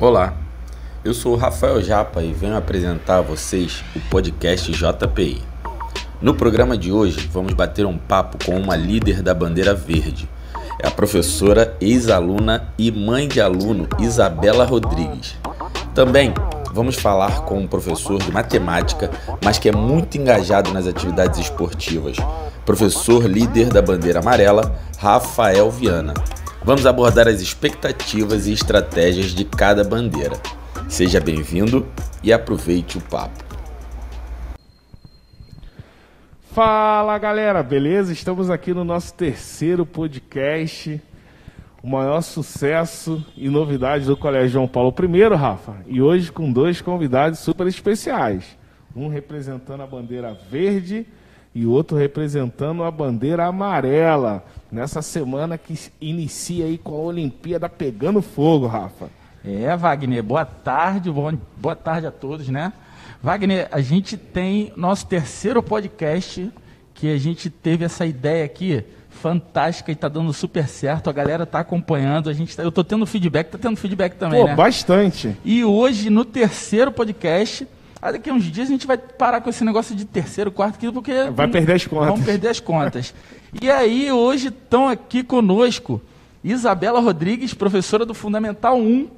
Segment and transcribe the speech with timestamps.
[0.00, 0.32] Olá,
[1.04, 5.42] eu sou Rafael Japa e venho apresentar a vocês o podcast JPI.
[6.22, 10.28] No programa de hoje, vamos bater um papo com uma líder da bandeira verde.
[10.80, 15.34] É a professora, ex-aluna e mãe de aluno Isabela Rodrigues.
[15.96, 16.32] Também
[16.72, 19.10] vamos falar com um professor de matemática,
[19.44, 22.16] mas que é muito engajado nas atividades esportivas,
[22.64, 26.14] professor líder da bandeira amarela, Rafael Viana.
[26.68, 30.34] Vamos abordar as expectativas e estratégias de cada bandeira.
[30.86, 31.86] Seja bem-vindo
[32.22, 33.42] e aproveite o papo.
[36.52, 38.12] Fala galera, beleza?
[38.12, 41.00] Estamos aqui no nosso terceiro podcast,
[41.82, 45.74] o maior sucesso e novidade do Colégio João Paulo I, Rafa.
[45.86, 48.44] E hoje com dois convidados super especiais.
[48.94, 51.06] Um representando a bandeira verde
[51.54, 54.44] e outro representando a bandeira amarela.
[54.70, 59.08] Nessa semana que inicia aí com a Olimpíada pegando fogo, Rafa.
[59.44, 61.10] É, Wagner, boa tarde,
[61.56, 62.72] boa tarde a todos, né?
[63.22, 66.50] Wagner, a gente tem nosso terceiro podcast
[66.92, 71.08] que a gente teve essa ideia aqui fantástica e está dando super certo.
[71.08, 72.28] A galera está acompanhando.
[72.28, 74.54] A gente tá, eu estou tendo feedback, está tendo feedback também, Pô, né?
[74.54, 75.36] bastante.
[75.44, 77.66] E hoje, no terceiro podcast,
[78.00, 80.92] daqui a uns dias a gente vai parar com esse negócio de terceiro, quarto, quinto,
[80.92, 81.30] porque.
[81.30, 82.08] Vai perder as contas.
[82.08, 83.14] Vamos perder as contas.
[83.60, 86.00] e aí, hoje estão aqui conosco
[86.42, 89.08] Isabela Rodrigues, professora do Fundamental 1,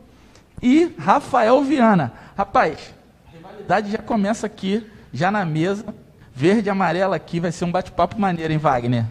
[0.62, 2.12] e Rafael Viana.
[2.36, 2.94] Rapaz,
[3.32, 5.94] rivalidade já começa aqui, já na mesa.
[6.34, 9.04] Verde e amarela aqui, vai ser um bate-papo maneiro, hein, Wagner?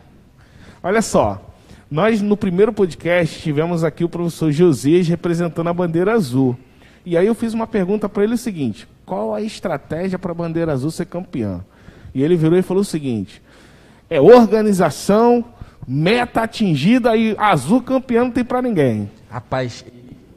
[0.82, 1.40] Olha só,
[1.92, 6.58] nós no primeiro podcast tivemos aqui o professor Josias representando a bandeira azul.
[7.06, 10.36] E aí eu fiz uma pergunta para ele o seguinte: qual a estratégia para a
[10.36, 11.66] bandeira azul ser campeã?
[12.14, 13.42] E ele virou e falou o seguinte:
[14.08, 15.44] é organização,
[15.88, 19.10] meta atingida e azul campeão não tem para ninguém.
[19.28, 19.84] Rapaz,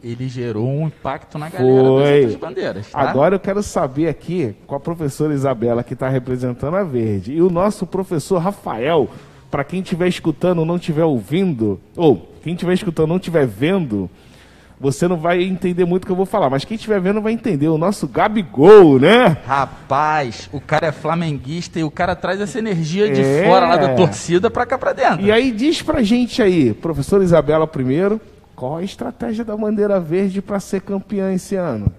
[0.03, 2.27] ele gerou um impacto na galera Foi.
[2.27, 2.91] das bandeiras.
[2.91, 2.99] Tá?
[2.99, 7.43] Agora eu quero saber aqui com a professora Isabela, que está representando a verde, e
[7.43, 9.11] o nosso professor Rafael,
[9.51, 14.09] para quem estiver escutando não estiver ouvindo, ou quem estiver escutando não estiver vendo,
[14.83, 17.33] você não vai entender muito o que eu vou falar, mas quem estiver vendo vai
[17.33, 17.69] entender.
[17.69, 19.37] O nosso Gabigol, né?
[19.47, 23.45] Rapaz, o cara é flamenguista e o cara traz essa energia de é.
[23.47, 25.25] fora lá da torcida para cá para dentro.
[25.25, 28.21] E aí diz pra gente aí, professora Isabela primeiro,
[28.57, 31.93] qual a estratégia da bandeira verde para ser campeã esse ano?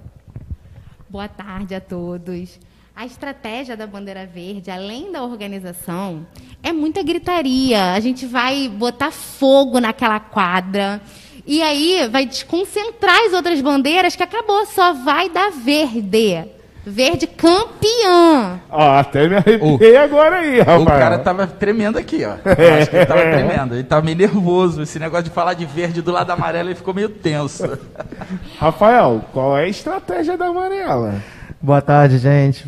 [1.09, 2.59] Boa tarde a todos.
[2.93, 6.27] A estratégia da bandeira verde, além da organização,
[6.61, 7.93] é muita gritaria.
[7.93, 11.01] A gente vai botar fogo naquela quadra.
[11.45, 16.45] E aí vai desconcentrar as outras bandeiras que acabou, só vai dar verde.
[16.85, 18.59] Verde campeã.
[18.69, 20.81] Ó, até me arrepiei o, agora aí, rapaz.
[20.81, 22.35] O cara tava tremendo aqui, ó.
[22.45, 23.75] Eu acho que ele tava tremendo.
[23.75, 24.81] Ele tava meio nervoso.
[24.81, 27.79] Esse negócio de falar de verde do lado amarelo, ele ficou meio tenso.
[28.59, 31.21] Rafael, qual é a estratégia da amarela?
[31.61, 32.65] Boa tarde, gente.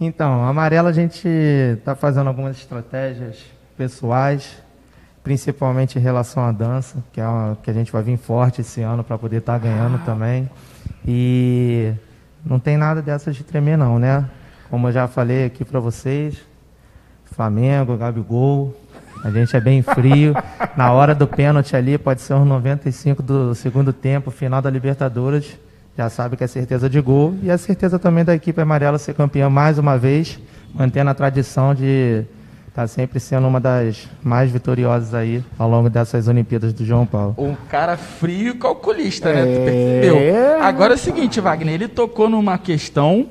[0.00, 3.36] Então, a amarela a gente está fazendo algumas estratégias
[3.76, 4.62] pessoais,
[5.22, 8.80] principalmente em relação à dança, que é uma, que a gente vai vir forte esse
[8.80, 10.02] ano para poder estar tá ganhando ah.
[10.04, 10.48] também.
[11.06, 11.92] E
[12.44, 14.28] não tem nada dessas de tremer não, né?
[14.70, 16.38] Como eu já falei aqui para vocês,
[17.24, 18.74] Flamengo, Gabigol,
[19.22, 20.34] a gente é bem frio.
[20.76, 25.58] Na hora do pênalti ali, pode ser uns 95 do segundo tempo, final da Libertadores.
[25.96, 27.34] Já sabe que é certeza de gol.
[27.42, 30.38] E a certeza também da equipe amarela ser campeã mais uma vez,
[30.72, 32.24] mantendo a tradição de
[32.80, 37.34] está sempre sendo uma das mais vitoriosas aí ao longo dessas Olimpíadas do João Paulo.
[37.36, 39.42] Um cara frio e calculista, né?
[39.42, 40.16] Tu percebeu?
[40.16, 40.60] É.
[40.62, 43.28] Agora é o seguinte, Wagner, ele tocou numa questão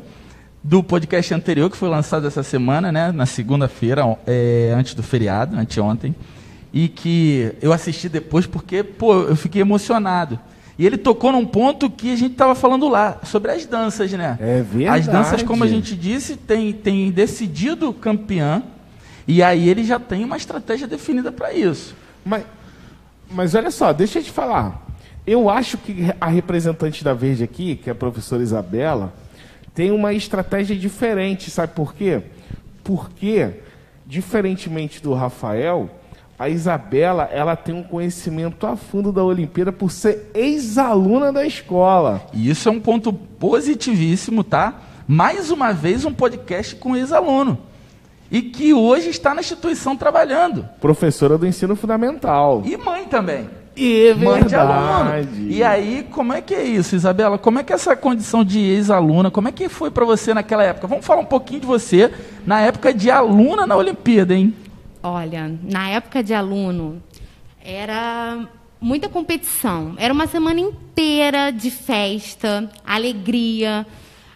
[0.64, 3.12] do podcast anterior que foi lançado essa semana, né?
[3.12, 6.16] Na segunda-feira, é, antes do feriado, anteontem,
[6.72, 10.38] e que eu assisti depois porque, pô, eu fiquei emocionado.
[10.78, 14.38] E ele tocou num ponto que a gente estava falando lá, sobre as danças, né?
[14.40, 15.00] É verdade.
[15.00, 18.62] As danças, como a gente disse, tem, tem decidido campeã
[19.30, 21.96] e aí ele já tem uma estratégia definida para isso.
[22.26, 22.44] Mas,
[23.30, 24.88] mas olha só, deixa eu te falar.
[25.26, 29.14] Eu acho que a representante da Verde aqui, que é a professora Isabela,
[29.76, 32.24] tem uma estratégia diferente, sabe por quê?
[32.84, 33.52] Porque,
[34.04, 35.92] diferentemente do Rafael,
[36.40, 42.28] a Isabela ela tem um conhecimento a fundo da Olimpíada por ser ex-aluna da escola.
[42.34, 44.82] E isso é um ponto positivíssimo, tá?
[45.08, 47.69] Mais uma vez um podcast com ex-aluno
[48.32, 50.68] e que hoje está na instituição trabalhando.
[50.80, 52.64] Professora do ensino fundamental.
[52.66, 53.50] E mãe também.
[53.76, 55.28] E é mãe de aluno.
[55.48, 57.38] E aí, como é que é isso, Isabela?
[57.38, 60.64] Como é que é essa condição de ex-aluna, como é que foi para você naquela
[60.64, 60.86] época?
[60.86, 62.12] Vamos falar um pouquinho de você
[62.46, 64.54] na época de aluna na Olimpíada, hein?
[65.02, 67.02] Olha, na época de aluno,
[67.64, 68.46] era
[68.82, 69.94] muita competição.
[69.98, 73.88] Era uma semana inteira de festa, alegria.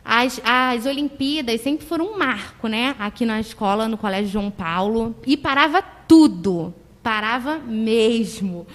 [0.06, 2.96] As, as Olimpíadas sempre foram um marco, né?
[3.00, 5.16] Aqui na escola, no Colégio João Paulo.
[5.26, 6.74] E parava tudo.
[7.02, 8.68] Parava mesmo.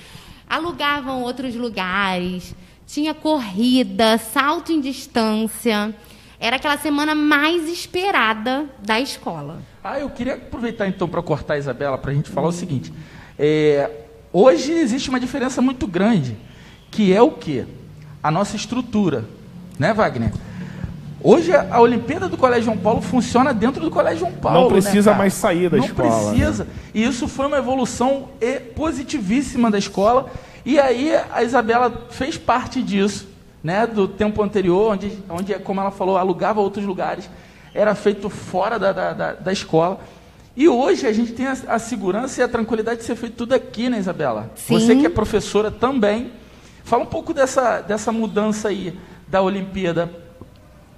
[0.49, 2.55] Alugavam outros lugares.
[2.87, 5.95] Tinha corrida, salto em distância.
[6.41, 9.61] Era aquela semana mais esperada da escola.
[9.85, 12.93] Ah, eu queria aproveitar então para cortar a Isabela para a gente falar o seguinte.
[13.39, 13.91] É,
[14.33, 16.37] hoje existe uma diferença muito grande,
[16.91, 17.67] que é o que?
[18.23, 19.25] A nossa estrutura,
[19.79, 20.33] né, Wagner?
[21.23, 24.61] Hoje a Olimpíada do Colégio João Paulo funciona dentro do Colégio João Paulo.
[24.61, 26.09] Não precisa né, mais sair da Não escola.
[26.09, 26.65] Não precisa.
[26.65, 26.70] Né?
[26.94, 28.29] E isso foi uma evolução
[28.76, 30.31] positivíssima da escola.
[30.65, 33.26] E aí a Isabela fez parte disso,
[33.62, 37.29] né, do tempo anterior, onde, onde como ela falou, alugava outros lugares,
[37.75, 39.99] era feito fora da, da, da, da escola.
[40.56, 43.55] E hoje a gente tem a, a, segurança e a tranquilidade de ser feito tudo
[43.55, 44.50] aqui, né, Isabela?
[44.55, 44.75] Sim.
[44.75, 46.32] Você que é professora também.
[46.85, 48.99] Fala um pouco dessa, dessa mudança aí
[49.29, 50.11] da Olimpíada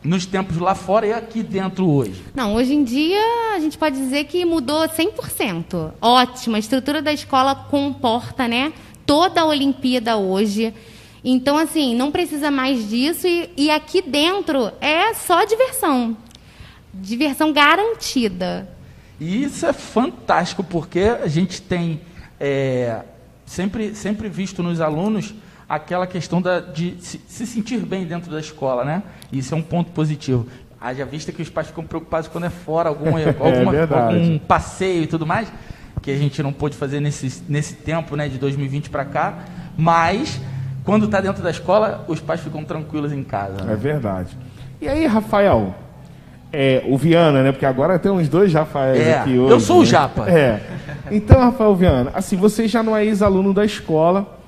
[0.03, 2.25] nos tempos lá fora e aqui dentro hoje?
[2.35, 3.21] Não, hoje em dia
[3.55, 5.93] a gente pode dizer que mudou 100%.
[6.01, 8.73] Ótimo, a estrutura da escola comporta, né,
[9.05, 10.75] toda a Olimpíada hoje.
[11.23, 16.17] Então, assim, não precisa mais disso e, e aqui dentro é só diversão.
[16.95, 18.69] Diversão garantida.
[19.21, 22.01] E isso é fantástico, porque a gente tem
[22.39, 23.03] é,
[23.45, 25.35] sempre, sempre visto nos alunos
[25.71, 29.05] aquela questão da, de se, se, sentir bem dentro da escola, né?
[29.33, 30.49] Isso é um ponto positivo.
[30.81, 35.05] Haja vista que os pais ficam preocupados quando é fora, algum, é alguma, algum passeio
[35.05, 35.47] e tudo mais,
[36.03, 39.45] que a gente não pôde fazer nesse, nesse tempo né, de 2020 para cá,
[39.79, 40.41] mas
[40.83, 43.63] quando está dentro da escola, os pais ficam tranquilos em casa.
[43.63, 43.73] Né?
[43.73, 44.37] É verdade.
[44.81, 45.73] E aí, Rafael,
[46.53, 47.53] é, o Viana, né?
[47.53, 49.53] Porque agora tem uns dois Rafaéis é, aqui hoje.
[49.53, 49.83] Eu sou né?
[49.83, 50.29] o Japa.
[50.29, 50.61] É.
[51.13, 54.40] Então, Rafael Viana, assim, você já não é ex-aluno da escola,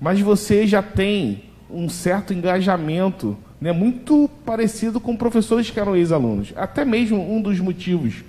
[0.00, 6.52] mas você já tem um certo engajamento, né, muito parecido com professores que eram ex-alunos.
[6.56, 8.22] Até mesmo um dos motivos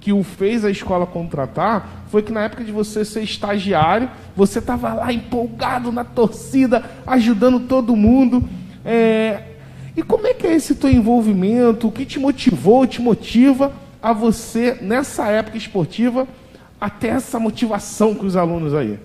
[0.00, 4.58] que o fez a escola contratar foi que na época de você ser estagiário, você
[4.58, 8.48] estava lá empolgado na torcida, ajudando todo mundo.
[8.84, 9.42] É...
[9.96, 11.88] E como é que é esse teu envolvimento?
[11.88, 16.26] O que te motivou, te motiva a você, nessa época esportiva,
[16.80, 18.98] até essa motivação com os alunos aí?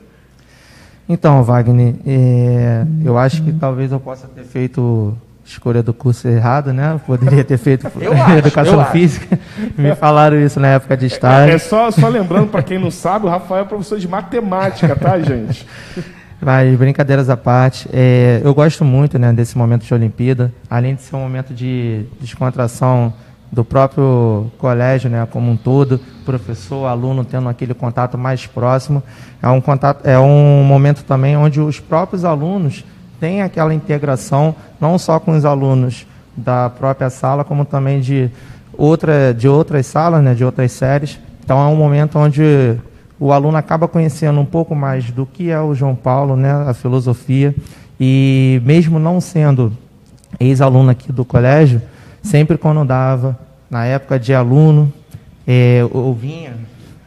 [1.07, 5.15] Então, Wagner, é, eu acho que talvez eu possa ter feito
[5.45, 6.99] escolha do curso errado, né?
[7.05, 9.37] Poderia ter feito acho, educação física.
[9.77, 11.51] Me falaram isso na época de estágio.
[11.51, 14.95] É, é só, só lembrando, para quem não sabe, o Rafael é professor de matemática,
[14.95, 15.67] tá, gente?
[16.41, 21.01] Mas, brincadeiras à parte, é, eu gosto muito né, desse momento de Olimpíada, além de
[21.01, 23.13] ser um momento de descontração
[23.53, 29.03] do próprio colégio, né, como um todo, professor, aluno tendo aquele contato mais próximo.
[29.43, 32.83] É um contato, é um momento também onde os próprios alunos
[33.19, 38.31] têm aquela integração, não só com os alunos da própria sala, como também de
[38.75, 41.19] outra de outras salas, né, de outras séries.
[41.43, 42.75] Então é um momento onde
[43.19, 46.73] o aluno acaba conhecendo um pouco mais do que é o João Paulo, né, a
[46.73, 47.53] filosofia,
[47.99, 49.71] e mesmo não sendo
[50.39, 51.79] ex-aluno aqui do colégio,
[52.23, 53.37] sempre quando dava,
[53.69, 54.91] na época de aluno,
[55.45, 56.55] é, eu vinha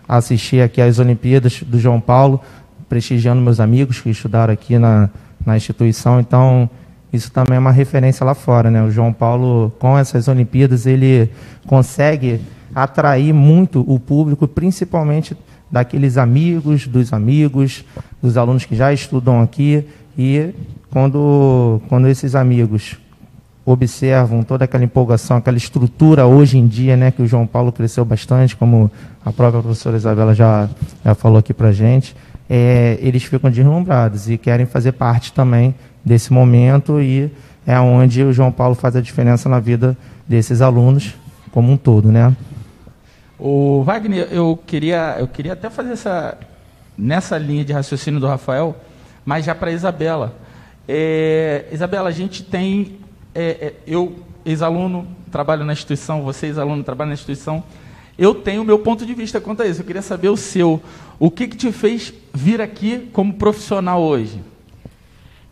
[0.09, 2.41] assistir aqui às Olimpíadas do João Paulo,
[2.89, 5.11] prestigiando meus amigos que estudaram aqui na,
[5.45, 6.71] na instituição, então
[7.13, 8.83] isso também é uma referência lá fora, né?
[8.83, 11.31] O João Paulo, com essas Olimpíadas, ele
[11.67, 12.41] consegue
[12.75, 15.37] atrair muito o público, principalmente
[15.71, 17.85] daqueles amigos, dos amigos,
[18.23, 19.85] dos alunos que já estudam aqui,
[20.17, 20.51] e
[20.91, 22.97] quando, quando esses amigos
[23.67, 28.05] observam toda aquela empolgação, aquela estrutura hoje em dia, né, que o João Paulo cresceu
[28.05, 28.89] bastante, como
[29.25, 30.69] a própria professora Isabela já,
[31.05, 32.15] já falou aqui para gente,
[32.49, 37.29] é, eles ficam deslumbrados e querem fazer parte também desse momento e
[37.67, 41.15] é onde o João Paulo faz a diferença na vida desses alunos
[41.51, 42.37] como um todo, né?
[43.37, 46.39] O Wagner, eu queria, eu queria até fazer essa
[46.97, 48.77] nessa linha de raciocínio do Rafael,
[49.25, 50.35] mas já para Isabela.
[50.89, 52.99] É, Isabela, a gente tem
[53.37, 57.63] é, é, eu, ex-aluno, trabalho na instituição, você, ex-aluno, trabalha na instituição.
[58.19, 59.83] Eu tenho o meu ponto de vista quanto a isso.
[59.83, 60.81] Eu queria saber o seu.
[61.19, 64.41] O que, que te fez vir aqui como profissional hoje?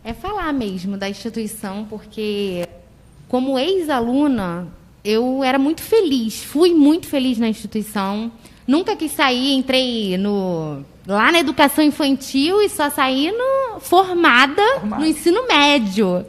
[0.03, 2.67] É falar mesmo da instituição, porque
[3.27, 4.67] como ex-aluna,
[5.03, 8.31] eu era muito feliz, fui muito feliz na instituição.
[8.67, 14.99] Nunca quis sair, entrei no, lá na educação infantil e só saí no, formada Formado.
[15.01, 16.25] no ensino médio.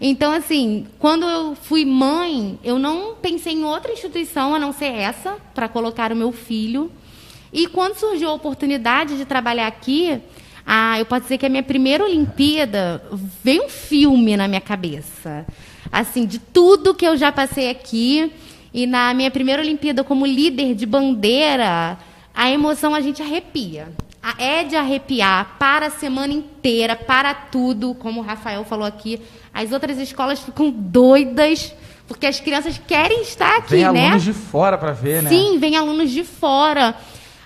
[0.00, 4.92] Então, assim, quando eu fui mãe, eu não pensei em outra instituição a não ser
[4.92, 6.90] essa para colocar o meu filho.
[7.52, 10.20] E quando surgiu a oportunidade de trabalhar aqui,
[10.70, 13.02] Ah, eu posso dizer que a minha primeira Olimpíada
[13.42, 15.46] veio um filme na minha cabeça.
[15.90, 18.30] Assim, de tudo que eu já passei aqui.
[18.74, 21.98] E na minha primeira Olimpíada como líder de bandeira,
[22.34, 23.88] a emoção a gente arrepia.
[24.38, 29.20] É de arrepiar para a semana inteira, para tudo, como o Rafael falou aqui.
[29.52, 31.74] As outras escolas ficam doidas,
[32.06, 33.92] porque as crianças querem estar aqui, vem né?
[33.92, 35.30] Vem alunos de fora para ver, né?
[35.30, 36.94] Sim, vem alunos de fora.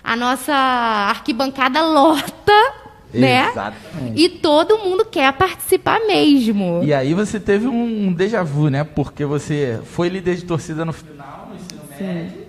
[0.02, 2.52] A nossa arquibancada lota
[3.12, 3.50] né?
[3.50, 4.22] Exatamente.
[4.22, 6.80] E todo mundo quer participar mesmo.
[6.82, 8.84] E aí você teve um, déjà vu, né?
[8.84, 12.41] Porque você foi líder de torcida no final, no ensino Sim.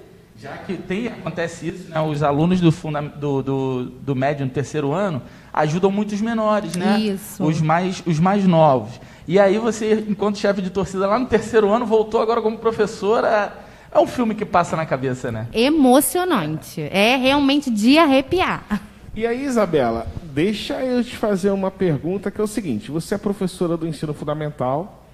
[0.43, 2.01] Já que tem, acontece isso, né?
[2.01, 5.21] Os alunos do, funda, do, do, do médio no terceiro ano
[5.53, 6.99] ajudam muito os menores, né?
[6.99, 7.41] Isso.
[7.41, 8.99] Os mais, os mais novos.
[9.25, 13.57] E aí você, enquanto chefe de torcida lá no terceiro ano, voltou agora como professora.
[13.89, 15.47] É um filme que passa na cabeça, né?
[15.53, 16.81] Emocionante.
[16.91, 18.81] É realmente de arrepiar.
[19.15, 23.17] E aí, Isabela, deixa eu te fazer uma pergunta que é o seguinte: você é
[23.17, 25.07] professora do ensino fundamental,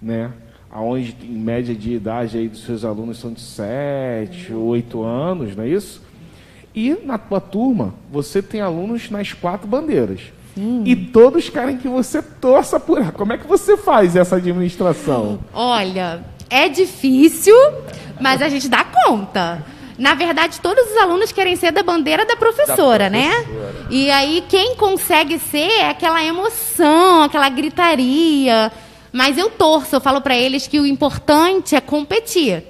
[0.00, 0.30] né?
[0.70, 5.64] Aonde em média de idade aí dos seus alunos são de 7, 8 anos, não
[5.64, 6.00] é isso?
[6.74, 10.20] E na tua turma, você tem alunos nas quatro bandeiras.
[10.54, 10.84] Sim.
[10.86, 13.12] E todos querem que você torça por.
[13.12, 15.40] Como é que você faz essa administração?
[15.52, 17.54] Olha, é difícil,
[18.20, 19.64] mas a gente dá conta.
[19.98, 23.28] Na verdade, todos os alunos querem ser da bandeira da professora, da né?
[23.28, 23.72] professora.
[23.72, 23.86] né?
[23.90, 28.72] E aí, quem consegue ser é aquela emoção, aquela gritaria.
[29.12, 32.62] Mas eu torço, eu falo para eles que o importante é competir.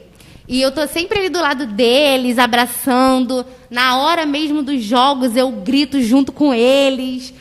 [0.49, 3.47] E eu tô sempre ali do lado deles, abraçando.
[3.71, 7.33] Na hora mesmo dos jogos, eu grito junto com eles.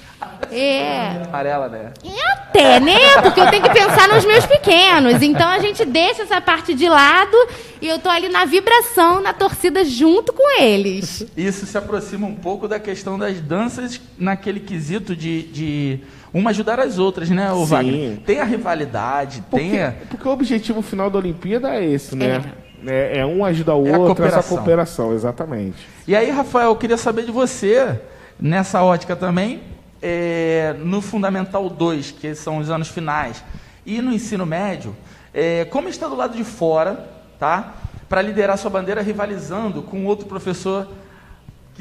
[0.51, 1.23] É.
[1.27, 1.91] Amarela, né?
[2.03, 3.21] É até, né?
[3.21, 5.21] Porque eu tenho que pensar nos meus pequenos.
[5.21, 7.35] Então a gente deixa essa parte de lado
[7.81, 11.25] e eu tô ali na vibração, na torcida junto com eles.
[11.35, 15.99] Isso se aproxima um pouco da questão das danças naquele quesito de, de
[16.33, 18.17] uma ajudar as outras, né, o Wagner?
[18.25, 19.93] Tem a rivalidade, porque, tem a...
[20.09, 22.41] Porque o objetivo final da Olimpíada é esse, né?
[22.85, 25.87] É, é, é um ajudar o é outro, essa cooperação, exatamente.
[26.07, 27.99] E aí, Rafael, eu queria saber de você,
[28.39, 29.61] nessa ótica também,
[30.01, 33.43] é, no Fundamental 2, que são os anos finais,
[33.85, 34.95] e no ensino médio,
[35.33, 37.09] é, como está do lado de fora,
[37.39, 37.75] tá?
[38.07, 40.87] Para liderar sua bandeira rivalizando com outro professor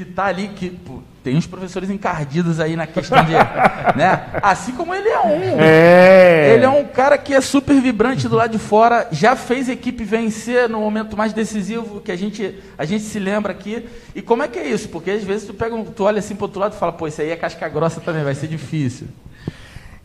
[0.03, 3.33] que está ali, que pô, tem uns professores encardidos aí na questão de.
[3.97, 4.27] né?
[4.41, 5.59] Assim como ele é um.
[5.59, 6.53] É.
[6.53, 9.73] Ele é um cara que é super vibrante do lado de fora, já fez a
[9.73, 13.85] equipe vencer no momento mais decisivo que a gente, a gente se lembra aqui.
[14.15, 14.87] E como é que é isso?
[14.87, 17.05] Porque às vezes tu, pega um, tu olha assim para outro lado e fala, pô,
[17.05, 19.07] isso aí é casca grossa também, vai ser difícil.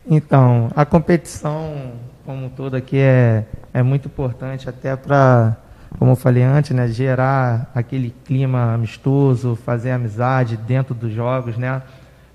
[0.05, 1.93] Então, a competição
[2.25, 5.55] como um todo aqui é, é muito importante até para
[5.97, 11.81] como eu falei antes, né, gerar aquele clima amistoso, fazer amizade dentro dos jogos, né?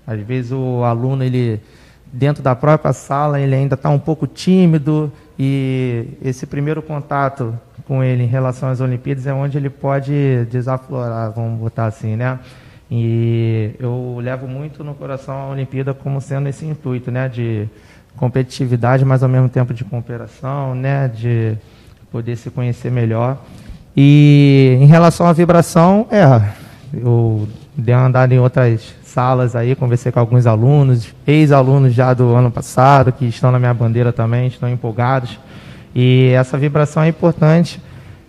[0.05, 1.61] Às vezes o aluno ele
[2.11, 8.03] dentro da própria sala ele ainda está um pouco tímido e esse primeiro contato com
[8.03, 12.39] ele em relação às Olimpíadas é onde ele pode desaflorar, vamos botar assim, né?
[12.89, 17.69] E eu levo muito no coração a Olimpíada como sendo esse intuito, né, de
[18.17, 21.57] competitividade, mas ao mesmo tempo de cooperação, né, de
[22.11, 23.37] poder se conhecer melhor.
[23.95, 26.41] E em relação à vibração, é,
[26.93, 32.33] eu dei uma andada em outras salas aí, conversei com alguns alunos, ex-alunos já do
[32.33, 35.39] ano passado, que estão na minha bandeira também, estão empolgados.
[35.93, 37.81] E essa vibração é importante,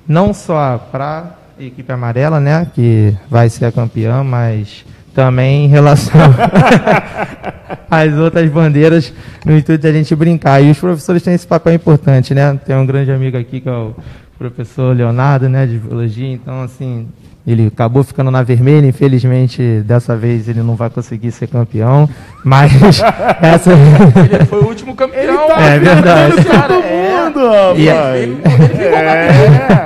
[0.07, 5.69] não só para a equipe amarela, né, que vai ser a campeã, mas também em
[5.69, 6.21] relação
[7.91, 9.13] às outras bandeiras,
[9.45, 10.63] no intuito de a gente brincar.
[10.63, 12.59] E os professores têm esse papel importante, né?
[12.67, 13.95] Tem um grande amigo aqui que é o
[14.39, 17.07] professor Leonardo, né, de biologia, então assim,
[17.47, 22.09] ele acabou ficando na vermelha, infelizmente dessa vez ele não vai conseguir ser campeão,
[22.45, 23.01] mas
[23.43, 25.49] essa ele foi o último campeão.
[25.49, 26.45] Tá é verdade.
[26.45, 27.13] Cara, é.
[27.33, 27.41] mundo,
[27.77, 28.39] e ele,
[28.75, 29.83] ele é.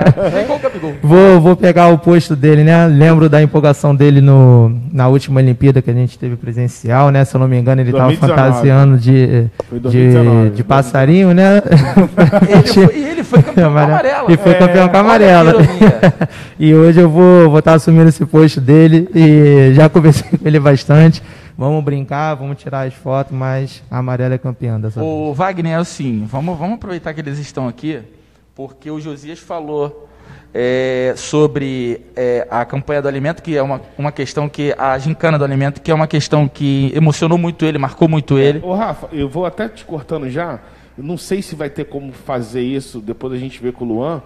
[1.03, 2.87] Vou, vou pegar o posto dele, né?
[2.87, 7.25] Lembro da empolgação dele no, na última Olimpíada que a gente teve presencial, né?
[7.25, 9.47] Se eu não me engano, ele estava fantasiando de,
[9.91, 11.63] de, de passarinho, né?
[12.49, 14.33] Ele foi, e ele foi campeão com amarela.
[14.33, 15.55] E foi campeão com amarela.
[16.59, 20.59] e hoje eu vou vou estar assumindo esse posto dele e já conversei com ele
[20.61, 21.23] bastante.
[21.57, 25.39] Vamos brincar, vamos tirar as fotos, mas a amarela é campeã dessa O vez.
[25.39, 28.01] Wagner, é assim, vamos, vamos aproveitar que eles estão aqui,
[28.55, 30.07] porque o Josias falou
[30.53, 34.75] é, sobre é, a campanha do alimento, que é uma, uma questão que.
[34.77, 38.61] A gincana do alimento, que é uma questão que emocionou muito ele, marcou muito ele.
[38.63, 40.61] Ô, Rafa, eu vou até te cortando já.
[40.97, 43.89] Eu não sei se vai ter como fazer isso, depois a gente vê com o
[43.89, 44.23] Luan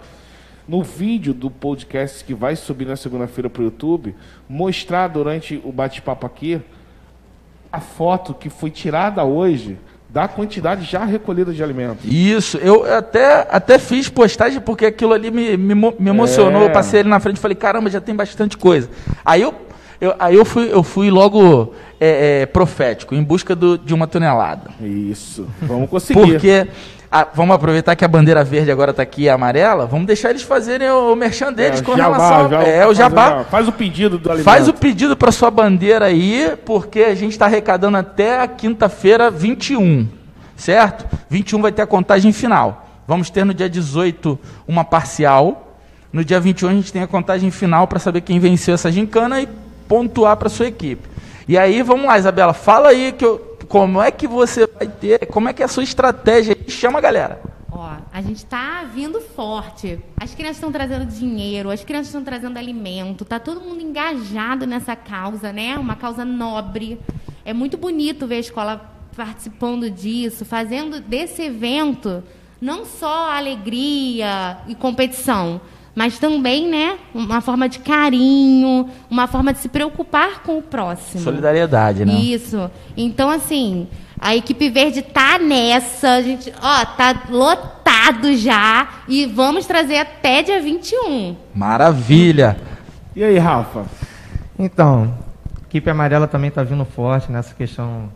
[0.67, 4.15] no vídeo do podcast que vai subir na segunda-feira para o YouTube,
[4.47, 6.61] mostrar durante o bate-papo aqui
[7.71, 9.77] a foto que foi tirada hoje
[10.09, 12.03] da quantidade já recolhida de alimentos.
[12.05, 16.63] Isso, eu até, até fiz postagem porque aquilo ali me, me, me emocionou.
[16.63, 16.65] É.
[16.65, 18.89] Eu passei ali na frente e falei, caramba, já tem bastante coisa.
[19.23, 19.53] Aí eu,
[20.01, 24.05] eu, aí eu, fui, eu fui logo é, é, profético, em busca do, de uma
[24.05, 24.71] tonelada.
[24.81, 26.19] Isso, vamos conseguir.
[26.19, 26.67] Porque
[27.11, 30.43] a- vamos aproveitar que a bandeira verde agora está aqui e amarela, vamos deixar eles
[30.43, 32.49] fazerem o, o merchan deles É, com jabá, relação.
[32.49, 33.43] já- é, o faz jabá.
[33.51, 34.45] Faz o pedido do alimento.
[34.45, 39.29] Faz o pedido para sua bandeira aí, porque a gente está arrecadando até a quinta-feira
[39.29, 40.07] 21,
[40.55, 41.05] certo?
[41.29, 42.87] 21 vai ter a contagem final.
[43.07, 45.67] Vamos ter no dia 18 uma parcial.
[46.13, 49.41] No dia 21 a gente tem a contagem final para saber quem venceu essa gincana
[49.41, 49.47] e
[49.87, 51.09] pontuar para sua equipe.
[51.47, 55.25] E aí, vamos lá, Isabela, fala aí que eu- como é que você vai ter,
[55.27, 56.57] como é que é a sua estratégia?
[56.67, 57.41] Chama a galera.
[57.71, 59.97] Ó, a gente está vindo forte.
[60.19, 64.93] As crianças estão trazendo dinheiro, as crianças estão trazendo alimento, tá todo mundo engajado nessa
[64.93, 65.77] causa, né?
[65.77, 66.99] Uma causa nobre.
[67.45, 72.21] É muito bonito ver a escola participando disso, fazendo desse evento
[72.59, 75.61] não só alegria e competição,
[75.95, 81.21] mas também, né, uma forma de carinho, uma forma de se preocupar com o próximo.
[81.21, 82.13] Solidariedade, né?
[82.13, 82.69] Isso.
[82.95, 83.87] Então, assim,
[84.19, 86.13] a equipe verde tá nessa.
[86.13, 88.87] A gente, ó, tá lotado já.
[89.07, 91.35] E vamos trazer até dia 21.
[91.53, 92.57] Maravilha.
[93.15, 93.85] E aí, Rafa?
[94.57, 95.13] Então,
[95.59, 98.09] a equipe amarela também está vindo forte nessa questão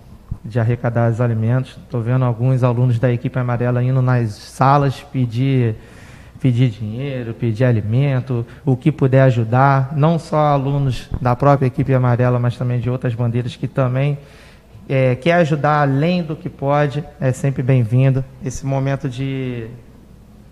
[0.45, 1.71] de arrecadar os alimentos.
[1.83, 5.75] Estou vendo alguns alunos da equipe amarela indo nas salas pedir,
[6.45, 9.97] pedir dinheiro, pedir alimento, o que puder ajudar.
[9.97, 14.15] Não só alunos da própria equipe amarela, mas também de outras bandeiras que também
[14.87, 17.03] é, quer ajudar além do que pode.
[17.19, 18.23] É sempre bem-vindo.
[18.45, 19.67] Esse momento de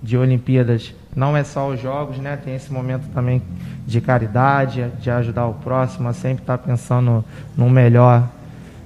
[0.01, 2.37] de Olimpíadas não é só os jogos, né?
[2.43, 3.41] Tem esse momento também
[3.85, 7.23] de caridade, de ajudar o próximo, sempre estar pensando
[7.55, 8.27] no melhor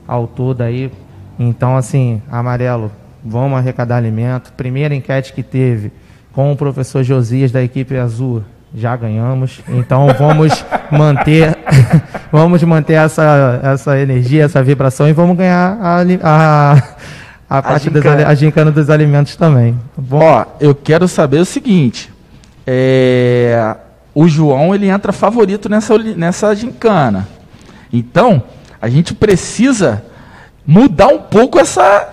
[0.06, 0.92] ao todo aí.
[1.40, 2.92] Então, assim, amarelo,
[3.24, 4.52] vamos arrecadar alimento.
[4.54, 5.90] Primeira enquete que teve
[6.38, 8.44] com o professor Josias da equipe azul,
[8.75, 9.59] já ganhamos.
[9.68, 11.57] Então vamos manter,
[12.31, 16.83] vamos manter essa, essa energia, essa vibração e vamos ganhar a, ali- a,
[17.50, 18.22] a parte dos gincana.
[18.22, 19.79] ali- a gincana dos alimentos também.
[19.98, 22.14] Bom, Ó, eu quero saber o seguinte.
[22.68, 23.75] é,
[24.14, 27.27] o João ele entra favorito nessa, nessa gincana.
[27.92, 28.44] Então,
[28.79, 30.03] a gente precisa
[30.64, 32.07] mudar um pouco essa,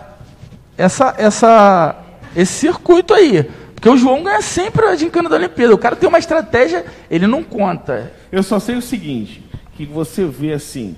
[0.79, 1.95] essa, essa,
[2.35, 3.47] esse circuito aí.
[3.85, 5.75] Porque o João ganha sempre a gincana da Olimpíada.
[5.75, 8.11] O cara tem uma estratégia, ele não conta.
[8.33, 9.45] Eu só sei o seguinte,
[9.77, 10.97] que você vê assim,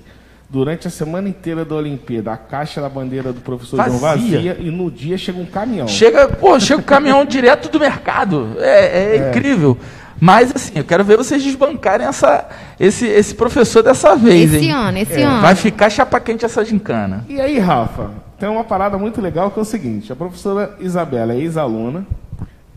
[0.49, 4.37] durante a semana inteira da Olimpíada, a caixa da bandeira do professor João Vazia.
[4.37, 5.85] vazia e no dia chega um caminhão.
[5.85, 8.55] Chega, pô, chega o caminhão direto do mercado.
[8.57, 9.77] É, é incrível.
[10.17, 12.47] Mas assim, eu quero ver vocês desbancarem essa,
[12.79, 14.53] esse, esse professor dessa vez.
[14.53, 14.71] Esse hein?
[14.71, 15.41] ano, esse É, ano.
[15.41, 17.25] Vai ficar chapa quente essa gincana.
[17.27, 21.33] E aí, Rafa, tem uma parada muito legal que é o seguinte: a professora Isabela
[21.33, 22.07] é ex-aluna,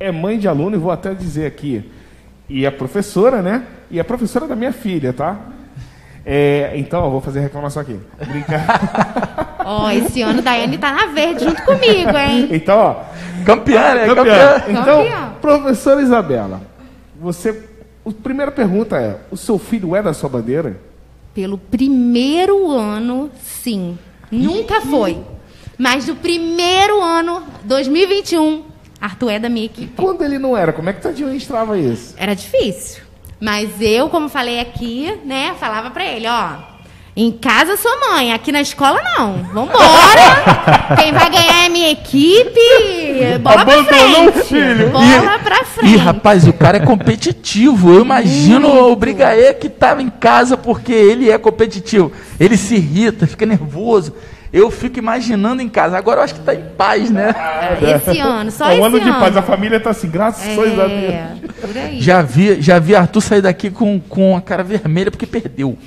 [0.01, 1.85] é mãe de aluno, e vou até dizer aqui,
[2.49, 3.65] e é professora, né?
[3.91, 5.39] E é professora da minha filha, tá?
[6.25, 7.99] É, então, eu vou fazer reclamação aqui.
[8.19, 9.61] Brincadeira.
[9.65, 12.49] Ó, esse ano Daiane tá na verde junto comigo, hein?
[12.51, 12.97] então, ó,
[13.45, 14.07] Campeã, né?
[14.07, 14.25] Campeã.
[14.25, 14.65] Campeã.
[14.69, 15.33] Então, Campeã.
[15.41, 16.63] professora Isabela,
[17.21, 17.69] você.
[18.05, 20.77] A primeira pergunta é: o seu filho é da sua bandeira?
[21.35, 23.99] Pelo primeiro ano, sim.
[24.31, 25.19] Nunca foi.
[25.79, 28.65] Mas do primeiro ano, 2021,
[29.01, 29.93] Arthur é da minha equipe.
[29.97, 32.15] Quando ele não era, como é que tu administrava isso?
[32.17, 33.03] Era difícil.
[33.41, 36.71] Mas eu, como falei aqui, né, falava pra ele, ó,
[37.17, 39.43] em casa sou mãe, aqui na escola não.
[39.53, 40.95] Vambora!
[40.97, 42.61] Quem vai ganhar é a minha equipe.
[43.43, 44.47] Bola pra o frente.
[44.47, 44.91] filho.
[44.91, 45.93] Bola pra frente.
[45.93, 47.93] Ih, rapaz, o cara é competitivo.
[47.93, 52.13] Eu imagino o Brigaê que estava em casa porque ele é competitivo.
[52.39, 54.15] Ele se irrita, fica nervoso.
[54.53, 55.97] Eu fico imaginando em casa.
[55.97, 57.33] Agora eu acho que está em paz, né?
[57.81, 59.05] Esse ano, só é esse um ano ano.
[59.05, 60.79] de paz, a família tá assim, graças a Deus.
[60.79, 62.01] É, por aí.
[62.01, 65.79] Já vi, já vi Arthur sair daqui com, com a cara vermelha porque perdeu.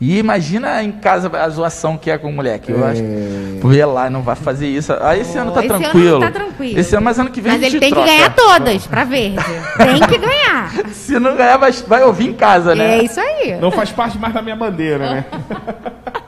[0.00, 2.72] E imagina em casa a zoação que é com o moleque.
[2.72, 4.92] Eu acho que por ir lá não vai fazer isso.
[5.00, 6.18] Aí esse ano tá Esse ano tranquilo.
[6.20, 6.80] tá tranquilo.
[6.80, 8.08] Esse ano, mas ano que vem Mas a ele tem troca.
[8.08, 9.36] que ganhar todas pra verde.
[9.78, 10.72] Tem que ganhar.
[10.90, 12.98] Se não ganhar, vai, vai ouvir em casa, né?
[12.98, 13.56] É isso aí.
[13.60, 15.24] Não faz parte mais da minha bandeira, né?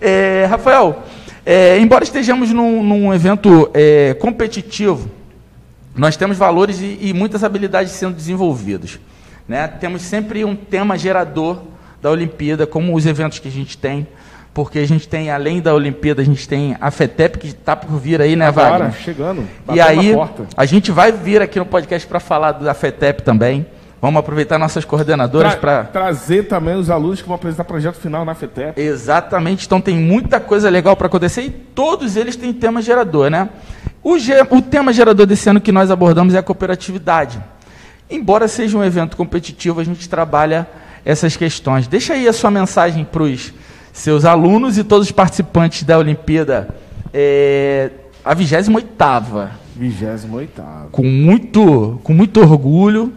[0.00, 1.02] É, Rafael,
[1.44, 5.10] é, embora estejamos num, num evento é, competitivo,
[5.94, 8.98] nós temos valores e, e muitas habilidades sendo desenvolvidas.
[9.48, 9.66] Né?
[9.68, 11.62] Temos sempre um tema gerador
[12.02, 14.06] da Olimpíada, como os eventos que a gente tem,
[14.52, 17.98] porque a gente tem, além da Olimpíada, a gente tem a FETEP, que está por
[17.98, 18.92] vir aí, né, Agora, Wagner?
[18.94, 19.46] chegando.
[19.72, 20.14] E aí,
[20.56, 23.66] a gente vai vir aqui no podcast para falar da FETEP também,
[24.00, 25.84] Vamos aproveitar nossas coordenadoras Tra para.
[25.84, 28.80] Trazer também os alunos que vão apresentar projeto final na FETEP.
[28.80, 33.48] Exatamente, então tem muita coisa legal para acontecer e todos eles têm tema gerador, né?
[34.02, 34.34] O, ge...
[34.50, 37.42] o tema gerador desse ano que nós abordamos é a cooperatividade.
[38.08, 40.68] Embora seja um evento competitivo, a gente trabalha
[41.04, 41.88] essas questões.
[41.88, 43.52] Deixa aí a sua mensagem para os
[43.92, 46.68] seus alunos e todos os participantes da Olimpíada.
[47.12, 47.90] É,
[48.24, 48.70] a 28
[49.76, 53.12] 28 Com muito, com muito orgulho.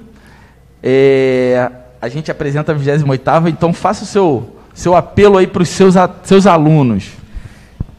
[0.81, 1.69] É,
[2.01, 5.95] a gente apresenta a 28 então faça o seu, seu apelo aí para os seus,
[6.23, 7.11] seus alunos.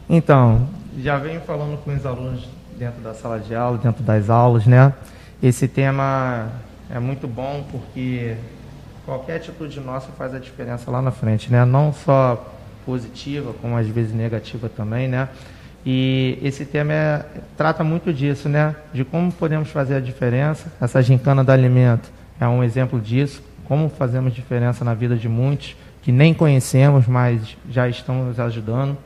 [0.09, 0.67] Então,
[0.99, 4.93] já venho falando com os alunos dentro da sala de aula, dentro das aulas, né?
[5.41, 6.49] Esse tema
[6.89, 8.35] é muito bom porque
[9.05, 11.63] qualquer atitude nossa faz a diferença lá na frente, né?
[11.63, 12.53] Não só
[12.85, 15.29] positiva, como às vezes negativa também, né?
[15.85, 18.75] E esse tema é, trata muito disso, né?
[18.93, 20.71] De como podemos fazer a diferença.
[20.81, 22.11] Essa gincana do alimento
[22.41, 23.43] é um exemplo disso.
[23.65, 28.97] Como fazemos diferença na vida de muitos que nem conhecemos, mas já estão nos ajudando.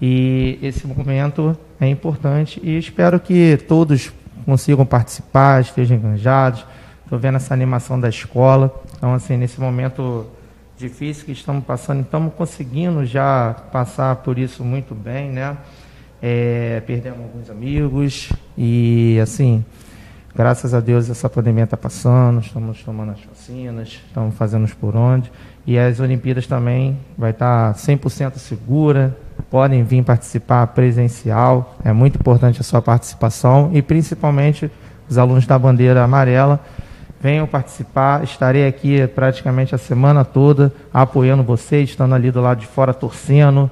[0.00, 4.12] E esse momento é importante e espero que todos
[4.44, 6.64] consigam participar, estejam enganjados.
[7.02, 8.82] Estou vendo essa animação da escola.
[8.96, 10.26] Então, assim, nesse momento
[10.76, 15.56] difícil que estamos passando, estamos conseguindo já passar por isso muito bem, né?
[16.20, 19.64] É, perdemos alguns amigos e, assim,
[20.36, 24.94] graças a Deus essa pandemia está passando, estamos tomando as vacinas, estamos fazendo os por
[24.94, 25.32] onde.
[25.66, 29.16] E as Olimpíadas também vai estar 100% segura,
[29.50, 34.70] podem vir participar presencial, é muito importante a sua participação e principalmente
[35.08, 36.60] os alunos da bandeira amarela
[37.18, 38.22] venham participar.
[38.22, 43.70] Estarei aqui praticamente a semana toda apoiando vocês, estando ali do lado de fora torcendo.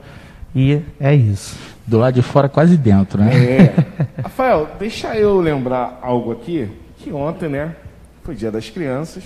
[0.55, 1.74] E é isso.
[1.87, 3.31] Do lado de fora, quase dentro, né?
[3.35, 3.75] É.
[4.23, 6.69] Rafael, deixa eu lembrar algo aqui,
[6.99, 7.77] que ontem, né,
[8.23, 9.23] foi dia das crianças.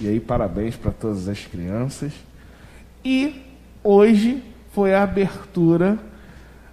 [0.00, 2.12] E aí, parabéns para todas as crianças.
[3.04, 3.42] E
[3.84, 5.98] hoje foi a abertura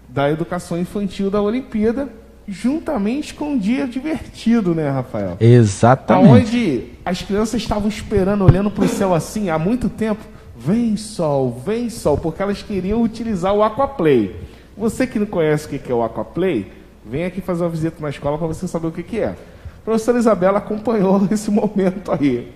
[0.07, 2.09] da educação infantil da Olimpíada,
[2.47, 5.35] juntamente com um dia divertido, né, Rafael?
[5.39, 6.29] Exatamente.
[6.29, 10.23] Onde as crianças estavam esperando, olhando para o céu assim, há muito tempo.
[10.57, 14.46] Vem sol, vem sol, porque elas queriam utilizar o Aquaplay.
[14.77, 16.71] Você que não conhece o que é o Aquaplay,
[17.03, 19.29] vem aqui fazer uma visita na escola para você saber o que é.
[19.29, 22.51] A professora Isabela acompanhou esse momento aí.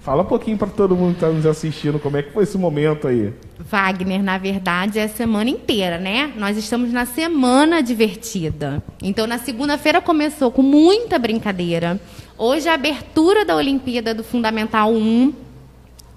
[0.00, 2.56] Fala um pouquinho para todo mundo que está nos assistindo como é que foi esse
[2.56, 3.34] momento aí.
[3.58, 6.32] Wagner, na verdade, é a semana inteira, né?
[6.36, 8.82] Nós estamos na semana divertida.
[9.02, 12.00] Então, na segunda-feira começou com muita brincadeira.
[12.38, 15.34] Hoje, a abertura da Olimpíada do Fundamental 1,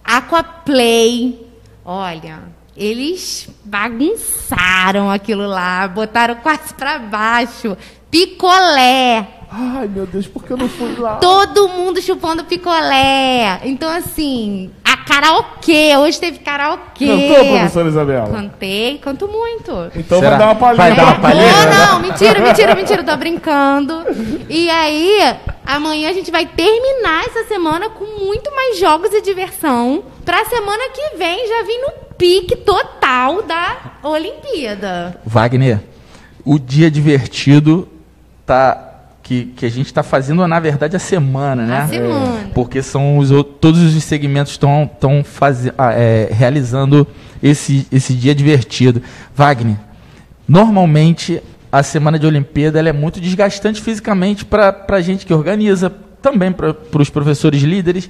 [0.03, 1.47] Aquaplay.
[1.83, 7.77] Olha, eles bagunçaram aquilo lá, botaram quase para baixo.
[8.09, 9.27] Picolé.
[9.51, 11.15] Ai, meu Deus, por que eu não fui lá?
[11.15, 13.59] Todo mundo chupando picolé.
[13.63, 15.97] Então, assim, a karaokê.
[15.97, 17.07] Hoje teve karaokê.
[17.07, 18.27] Cantou, professora Isabela?
[18.29, 19.91] Cantei, canto muito.
[19.95, 20.29] Então Será?
[20.29, 20.77] vai dar uma palhinha.
[20.77, 21.65] Vai dar uma palhinha?
[21.65, 23.03] Não, não, mentira, mentira, mentira.
[23.03, 24.05] Tô brincando.
[24.47, 30.03] E aí, amanhã a gente vai terminar essa semana com muito mais jogos e diversão.
[30.23, 35.19] Pra semana que vem já vim no pique total da Olimpíada.
[35.25, 35.79] Wagner,
[36.45, 37.87] o dia divertido
[38.45, 38.85] tá
[39.23, 41.77] que, que a gente está fazendo, na verdade, a semana, né?
[41.77, 42.39] A semana.
[42.39, 43.29] É, porque são os,
[43.61, 45.23] todos os segmentos estão estão
[45.77, 47.07] ah, é, realizando
[47.41, 49.01] esse, esse dia divertido.
[49.35, 49.77] Wagner,
[50.47, 56.51] normalmente a semana de Olimpíada é muito desgastante fisicamente para a gente que organiza, também
[56.51, 58.09] para os professores líderes.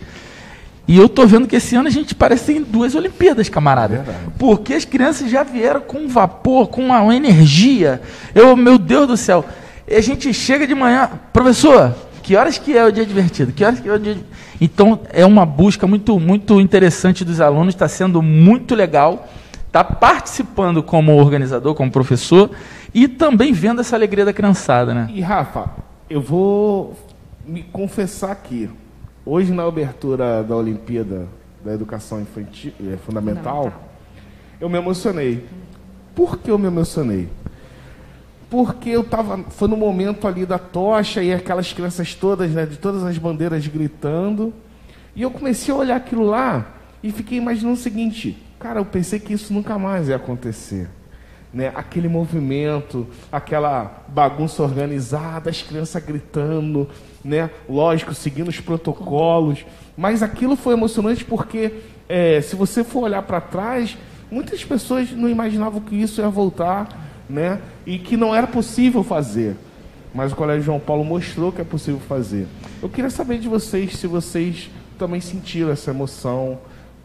[0.89, 3.97] E eu tô vendo que esse ano a gente parece ter duas Olimpíadas, camarada.
[3.97, 4.17] Verdade.
[4.39, 8.01] Porque as crianças já vieram com vapor, com uma, uma energia.
[8.33, 9.45] Eu, meu Deus do céu.
[9.87, 13.51] E a gente chega de manhã, professor, que horas que é o dia divertido?
[13.51, 14.17] Que horas que é o dia
[14.59, 19.29] Então é uma busca muito muito interessante dos alunos, está sendo muito legal,
[19.67, 22.49] está participando como organizador, como professor
[22.95, 25.07] e também vendo essa alegria da criançada, né?
[25.13, 25.69] E Rafa,
[26.09, 26.97] eu vou
[27.45, 28.67] me confessar aqui.
[29.31, 31.27] Hoje na abertura da Olimpíada
[31.63, 33.71] da Educação Infantil é, Fundamental,
[34.59, 35.45] eu me emocionei.
[36.15, 37.29] Por que eu me emocionei?
[38.49, 42.77] porque eu tava, foi no momento ali da tocha e aquelas crianças todas, né, de
[42.77, 44.51] todas as bandeiras gritando,
[45.15, 46.65] e eu comecei a olhar aquilo lá
[47.03, 50.89] e fiquei imaginando o seguinte, cara, eu pensei que isso nunca mais ia acontecer.
[51.53, 56.89] Né, aquele movimento, aquela bagunça organizada, as crianças gritando,
[57.23, 59.65] né, lógico, seguindo os protocolos,
[59.97, 61.73] mas aquilo foi emocionante porque,
[62.07, 63.97] é, se você for olhar para trás,
[64.31, 67.61] muitas pessoas não imaginavam que isso ia voltar né?
[67.85, 69.55] E que não era possível fazer.
[70.13, 72.47] Mas o Colégio João Paulo mostrou que é possível fazer.
[72.81, 76.57] Eu queria saber de vocês se vocês também sentiram essa emoção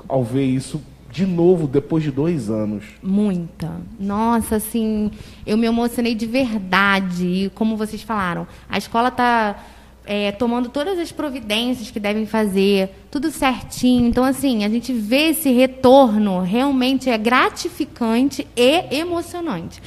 [0.08, 2.84] ao ver isso de novo depois de dois anos?
[3.02, 3.70] Muita.
[4.00, 5.12] Nossa, assim,
[5.46, 7.26] eu me emocionei de verdade.
[7.26, 9.62] E como vocês falaram, a escola está
[10.06, 14.06] é, tomando todas as providências que devem fazer, tudo certinho.
[14.06, 19.82] Então, assim, a gente vê esse retorno realmente é gratificante e emocionante.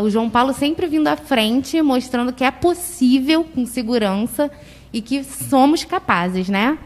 [0.00, 4.50] O João Paulo sempre vindo à frente, mostrando que é possível com segurança
[4.92, 6.78] e que somos capazes, né?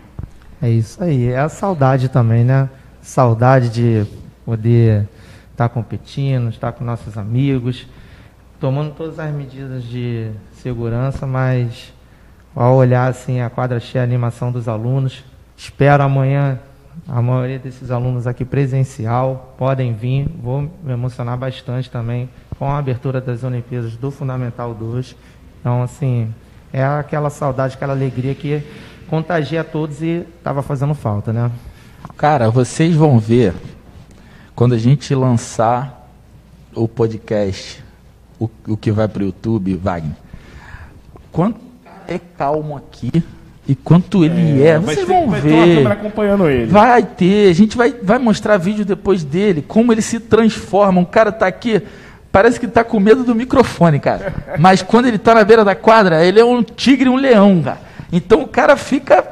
[0.61, 1.29] É isso aí.
[1.29, 2.69] É a saudade também, né?
[3.01, 4.07] Saudade de
[4.45, 5.09] poder
[5.53, 7.87] estar competindo, estar com nossos amigos,
[8.59, 11.93] tomando todas as medidas de segurança, mas
[12.57, 15.23] ao olhar assim a quadra cheia, a animação dos alunos,
[15.57, 16.59] espero amanhã
[17.07, 22.79] a maioria desses alunos aqui presencial podem vir, vou me emocionar bastante também com a
[22.79, 25.15] abertura das Olimpíadas do Fundamental 2.
[25.61, 26.33] Então, assim,
[26.73, 28.63] é aquela saudade, aquela alegria que
[29.09, 31.51] contagia todos e estava fazendo falta, né?
[32.17, 33.55] Cara, vocês vão ver
[34.55, 36.11] quando a gente lançar
[36.75, 37.85] o podcast,
[38.39, 40.17] o, o que vai para o YouTube, Wagner.
[41.31, 41.66] Quanto
[42.09, 43.23] é calmo aqui
[43.69, 45.51] e quanto ele é, é vocês ter, vão vai ver.
[45.51, 46.67] Ter uma câmera acompanhando ele.
[46.67, 51.01] Vai ter, a gente vai, vai mostrar vídeo depois dele, como ele se transforma.
[51.01, 51.83] Um cara tá aqui,
[52.31, 54.33] parece que tá com medo do microfone, cara.
[54.59, 57.81] Mas quando ele tá na beira da quadra, ele é um tigre, um leão, cara.
[58.13, 59.25] Então o cara fica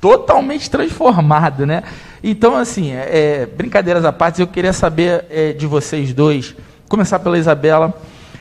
[0.00, 1.82] totalmente transformado, né?
[2.24, 3.08] Então, assim, é,
[3.42, 6.54] é, brincadeiras à parte, eu queria saber é, de vocês dois,
[6.88, 7.92] começar pela Isabela.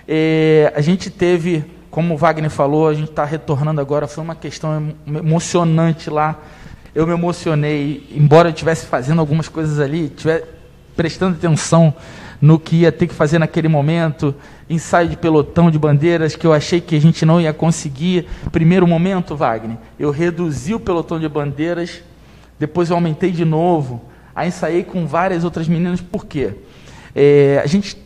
[0.07, 4.33] É, a gente teve como o Wagner falou, a gente está retornando agora, foi uma
[4.33, 6.39] questão emocionante lá.
[6.95, 10.45] Eu me emocionei, embora eu estivesse fazendo algumas coisas ali, estivesse
[10.95, 11.93] prestando atenção
[12.41, 14.33] no que ia ter que fazer naquele momento,
[14.69, 18.25] ensaio de pelotão de bandeiras que eu achei que a gente não ia conseguir.
[18.51, 22.01] Primeiro momento, Wagner, eu reduzi o pelotão de bandeiras,
[22.57, 24.01] depois eu aumentei de novo,
[24.33, 26.55] aí ensaiei com várias outras meninas, por quê?
[27.13, 28.00] É, a gente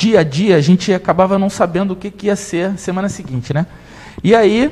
[0.00, 3.52] dia a dia a gente acabava não sabendo o que, que ia ser semana seguinte,
[3.52, 3.66] né?
[4.24, 4.70] E aí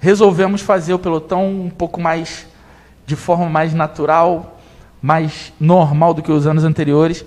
[0.00, 2.48] resolvemos fazer o pelotão um pouco mais
[3.06, 4.58] de forma mais natural,
[5.00, 7.24] mais normal do que os anos anteriores.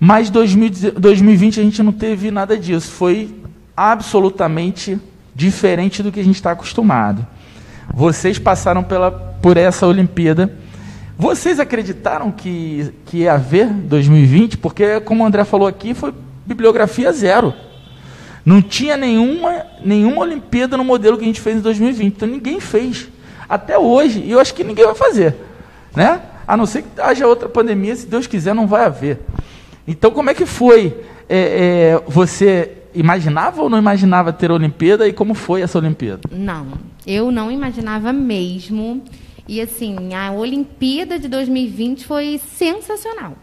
[0.00, 2.90] Mas 2020 a gente não teve nada disso.
[2.90, 3.32] Foi
[3.76, 4.98] absolutamente
[5.32, 7.24] diferente do que a gente está acostumado.
[7.94, 10.52] Vocês passaram pela, por essa Olimpíada.
[11.16, 14.58] Vocês acreditaram que, que ia haver 2020?
[14.58, 16.12] Porque, como o André falou aqui, foi
[16.46, 17.54] bibliografia zero.
[18.44, 22.16] Não tinha nenhuma, nenhuma Olimpíada no modelo que a gente fez em 2020.
[22.16, 23.08] Então ninguém fez.
[23.48, 24.20] Até hoje.
[24.20, 25.36] E eu acho que ninguém vai fazer.
[25.94, 26.20] Né?
[26.46, 29.20] A não ser que haja outra pandemia, se Deus quiser, não vai haver.
[29.86, 30.96] Então, como é que foi?
[31.28, 36.20] É, é, você imaginava ou não imaginava ter Olimpíada e como foi essa Olimpíada?
[36.30, 36.66] Não,
[37.06, 39.02] eu não imaginava mesmo.
[39.46, 43.36] E assim, a Olimpíada de 2020 foi sensacional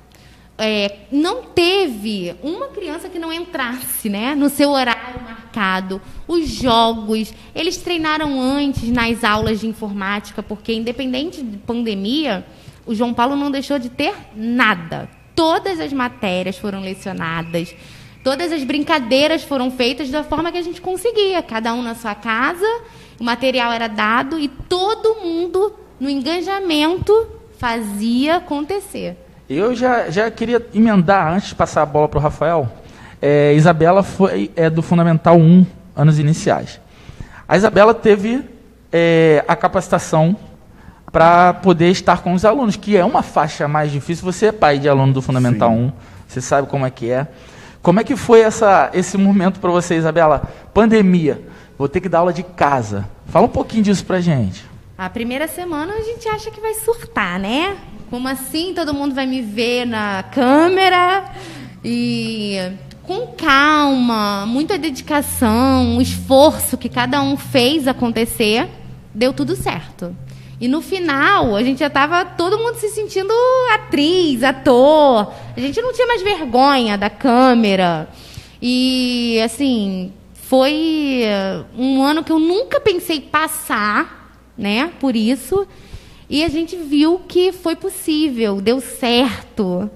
[0.60, 6.02] é, não teve uma criança que não entrasse né, no seu horário marcado.
[6.28, 12.46] Os jogos, eles treinaram antes nas aulas de informática, porque, independente de pandemia,
[12.86, 15.10] o João Paulo não deixou de ter nada.
[15.34, 17.74] Todas as matérias foram lecionadas,
[18.22, 22.14] todas as brincadeiras foram feitas da forma que a gente conseguia, cada um na sua
[22.14, 22.68] casa,
[23.18, 27.14] o material era dado e todo mundo, no engajamento,
[27.58, 29.16] fazia acontecer.
[29.50, 32.72] Eu já, já queria emendar, antes de passar a bola para o Rafael,
[33.20, 36.80] é, Isabela foi, é do Fundamental 1, anos iniciais.
[37.48, 38.48] A Isabela teve
[38.94, 40.38] é, a capacitação
[41.12, 44.24] para poder estar com os alunos, que é uma faixa mais difícil.
[44.24, 45.86] Você é pai de aluno do Fundamental Sim.
[45.86, 45.92] 1,
[46.28, 47.28] você sabe como é que é.
[47.82, 50.44] Como é que foi essa, esse momento para você, Isabela?
[50.76, 51.42] Pandemia,
[51.76, 53.10] vou ter que dar aula de casa.
[53.26, 54.64] Fala um pouquinho disso para gente.
[54.96, 57.76] A primeira semana a gente acha que vai surtar, né?
[58.10, 61.32] Como assim todo mundo vai me ver na câmera?
[61.86, 62.58] E
[63.04, 68.68] com calma, muita dedicação, um esforço que cada um fez acontecer,
[69.14, 70.16] deu tudo certo.
[70.60, 73.34] E no final, a gente já estava todo mundo se sentindo
[73.74, 75.32] atriz, ator.
[75.56, 78.10] A gente não tinha mais vergonha da câmera.
[78.62, 81.24] E, assim, foi
[81.78, 85.68] um ano que eu nunca pensei passar, né, por isso.
[86.30, 89.90] E a gente viu que foi possível, deu certo.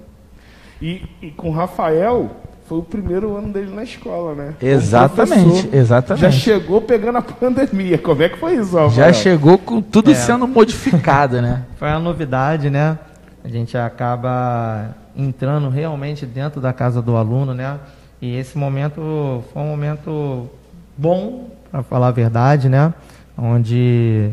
[0.82, 2.32] E, e com o Rafael,
[2.68, 4.56] foi o primeiro ano dele na escola, né?
[4.60, 6.22] Exatamente, exatamente.
[6.22, 8.00] Já chegou pegando a pandemia.
[8.00, 8.90] Como é que foi isso, Rafael?
[8.90, 10.16] Já chegou com tudo é.
[10.16, 11.66] sendo modificado, né?
[11.78, 12.98] Foi uma novidade, né?
[13.44, 17.78] A gente acaba entrando realmente dentro da casa do aluno, né?
[18.22, 20.50] E esse momento foi um momento
[20.98, 22.94] bom, para falar a verdade, né?
[23.38, 24.32] Onde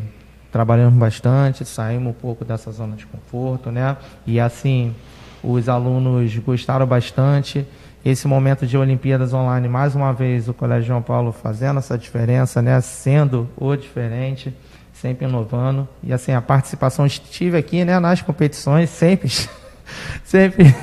[0.51, 3.97] trabalhamos bastante, saímos um pouco dessa zona de conforto, né?
[4.27, 4.95] E assim,
[5.43, 7.67] os alunos gostaram bastante.
[8.05, 12.63] Esse momento de Olimpíadas Online, mais uma vez, o Colégio João Paulo fazendo essa diferença,
[12.63, 12.81] né?
[12.81, 14.55] Sendo o diferente,
[14.93, 15.87] sempre inovando.
[16.03, 17.99] E assim, a participação, estive aqui, né?
[17.99, 19.31] Nas competições, sempre,
[20.25, 20.75] sempre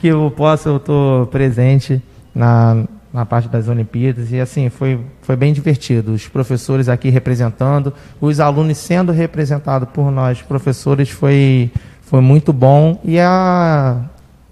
[0.00, 2.02] que eu posso, eu estou presente
[2.34, 2.84] na,
[3.16, 6.12] na parte das Olimpíadas e assim foi, foi bem divertido.
[6.12, 11.70] Os professores aqui representando, os alunos sendo representados por nós, professores, foi,
[12.02, 14.02] foi muito bom e a,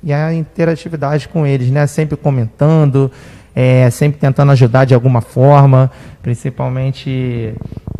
[0.03, 1.87] e a interatividade com eles, né?
[1.87, 3.13] Sempre comentando,
[3.55, 5.91] é, sempre tentando ajudar de alguma forma,
[6.23, 7.55] principalmente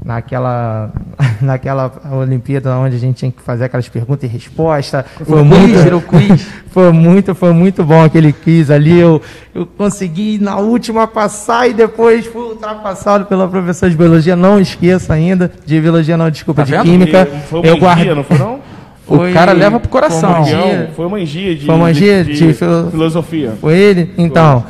[0.05, 0.93] naquela,
[1.41, 5.05] naquela Olimpíada onde a gente tinha que fazer aquelas perguntas e respostas.
[5.25, 6.47] Foi, muito, quiz.
[6.71, 8.99] foi muito, foi muito bom aquele quiz ali.
[8.99, 9.23] Eu,
[9.55, 14.35] eu consegui na última passar e depois fui ultrapassado pela professora de biologia.
[14.35, 17.27] Não esqueço ainda de biologia, não, desculpa, tá de química.
[17.49, 18.15] Foi uma eu guardo...
[18.15, 18.61] não foi não?
[19.07, 20.43] Foi, o cara leva pro coração.
[20.47, 23.53] Foi uma foi magia de, foi uma de, de, de filosofia.
[23.61, 24.15] Foi ele?
[24.17, 24.65] Então,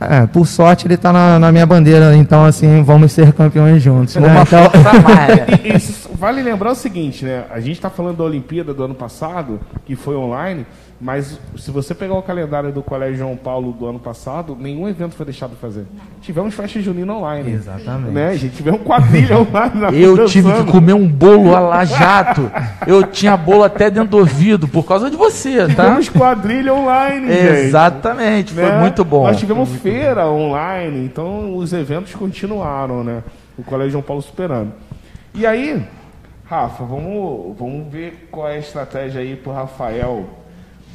[0.00, 4.16] é, por sorte ele está na, na, minha bandeira, então assim, vamos ser campeões juntos.
[4.16, 4.28] Né?
[4.28, 4.70] Uma então...
[5.76, 7.44] Isso, vale lembrar o seguinte, né?
[7.50, 10.66] A gente está falando da Olimpíada do ano passado, que foi online,
[11.00, 15.14] mas se você pegar o calendário do Colégio João Paulo do ano passado, nenhum evento
[15.14, 15.86] foi deixado de fazer.
[16.20, 17.52] Tivemos festa junina online.
[17.52, 18.12] Exatamente.
[18.12, 18.36] Né?
[18.36, 19.80] Gente tivemos quadrilha online.
[19.80, 22.50] Na eu tive que comer um bolo a la jato.
[22.86, 25.84] Eu tinha bolo até dentro do ouvido, por causa de você, tá?
[25.84, 28.60] Tivemos quadrilha online, Exatamente, gente.
[28.60, 28.80] foi né?
[28.80, 29.26] muito bom.
[29.26, 30.48] Nós tivemos feira bom.
[30.48, 33.22] online, então os eventos continuaram, né?
[33.56, 34.72] O Colégio João Paulo superando.
[35.34, 35.82] E aí,
[36.44, 40.39] Rafa, vamos, vamos ver qual é a estratégia aí pro Rafael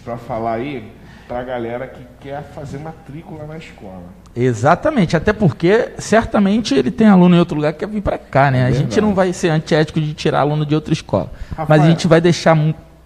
[0.05, 0.91] para falar aí
[1.27, 4.03] para a galera que quer fazer matrícula na escola.
[4.35, 8.51] Exatamente, até porque certamente ele tem aluno em outro lugar que quer vir para cá,
[8.51, 8.59] né?
[8.59, 11.81] É a gente não vai ser antiético de tirar aluno de outra escola, Rafael, mas
[11.81, 12.55] a gente vai deixar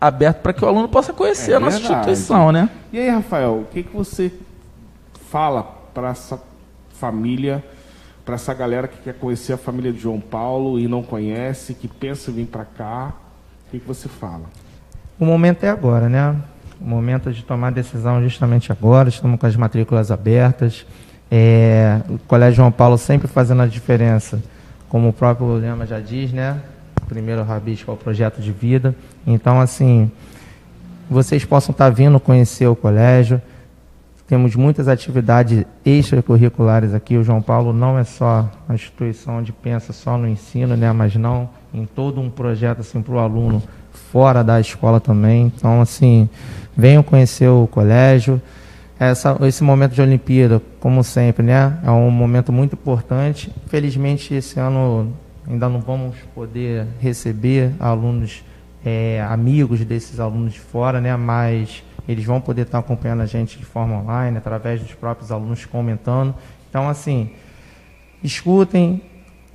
[0.02, 2.12] aberto para que o aluno possa conhecer é a nossa verdade.
[2.12, 2.70] instituição, né?
[2.92, 4.32] E aí, Rafael, o que, que você
[5.30, 6.42] fala para essa
[6.96, 7.64] família,
[8.26, 11.88] para essa galera que quer conhecer a família de João Paulo e não conhece, que
[11.88, 13.14] pensa em vir para cá?
[13.68, 14.44] O que, que você fala?
[15.20, 16.36] O momento é agora, né?
[16.80, 20.86] Momento de tomar decisão justamente agora, estamos com as matrículas abertas.
[21.30, 24.42] É, o Colégio João Paulo sempre fazendo a diferença,
[24.88, 26.58] como o próprio lema já diz, né?
[27.08, 28.96] Primeiro rabisco é o projeto de vida.
[29.28, 30.10] Então, assim,
[31.10, 33.42] vocês possam estar vindo conhecer o colégio.
[34.26, 37.18] Temos muitas atividades extracurriculares aqui.
[37.18, 40.92] O João Paulo não é só uma instituição onde pensa só no ensino, né?
[40.94, 43.62] mas não em todo um projeto assim, para o aluno
[44.12, 45.52] fora da escola também.
[45.56, 46.30] Então, assim,
[46.76, 48.42] venham conhecer o colégio.
[49.00, 53.52] Essa, esse momento de Olimpíada, como sempre, né, é um momento muito importante.
[53.68, 55.14] Felizmente, esse ano
[55.48, 58.44] ainda não vamos poder receber alunos,
[58.84, 63.58] é, amigos desses alunos de fora, né, mas eles vão poder estar acompanhando a gente
[63.58, 66.36] de forma online, através dos próprios alunos comentando.
[66.70, 67.30] Então, assim,
[68.24, 69.02] escutem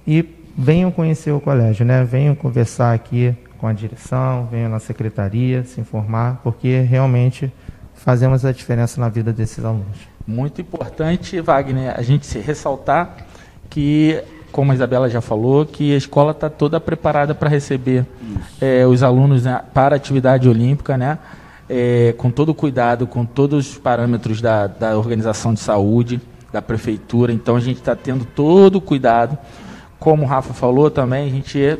[0.06, 0.24] e
[0.56, 2.04] venham conhecer o colégio, né?
[2.04, 3.34] Venham conversar aqui
[3.64, 7.50] com a direção, venham na secretaria se informar, porque realmente
[7.94, 9.96] fazemos a diferença na vida desses alunos.
[10.26, 13.16] Muito importante, Wagner, a gente se ressaltar
[13.70, 14.22] que,
[14.52, 18.04] como a Isabela já falou, que a escola está toda preparada para receber
[18.60, 21.18] é, os alunos né, para a atividade olímpica, né?
[21.66, 26.20] É, com todo o cuidado, com todos os parâmetros da, da organização de saúde,
[26.52, 27.32] da prefeitura.
[27.32, 29.38] Então a gente está tendo todo o cuidado.
[29.98, 31.78] Como o Rafa falou também, a gente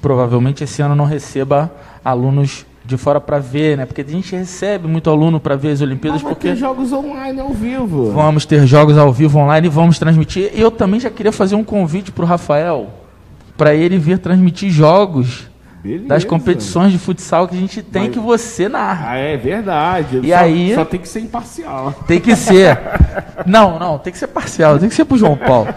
[0.00, 1.70] provavelmente esse ano não receba
[2.04, 3.86] alunos de fora para ver, né?
[3.86, 6.22] Porque a gente recebe muito aluno para ver as Olimpíadas.
[6.22, 8.10] Ah, porque ter jogos online ao vivo.
[8.12, 10.50] Vamos ter jogos ao vivo online e vamos transmitir.
[10.54, 12.88] Eu também já queria fazer um convite para o Rafael
[13.56, 15.49] para ele vir transmitir jogos
[15.82, 16.08] Beleza.
[16.08, 18.12] das competições de futsal que a gente tem Mas...
[18.12, 19.12] que você narra.
[19.12, 20.20] Ah, é verdade.
[20.22, 21.94] E só, aí só tem que ser imparcial.
[22.06, 22.78] Tem que ser.
[23.46, 25.72] não, não, tem que ser parcial, tem que ser pro João Paulo.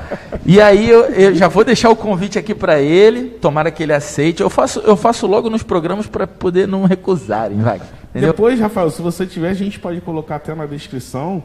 [0.45, 3.93] E aí eu, eu já vou deixar o convite aqui para ele, tomara que ele
[3.93, 4.41] aceite.
[4.41, 7.79] Eu faço, eu faço logo nos programas para poder não recusarem, vai.
[8.09, 8.31] Entendeu?
[8.31, 11.41] Depois, Rafael, se você tiver, a gente pode colocar até na descrição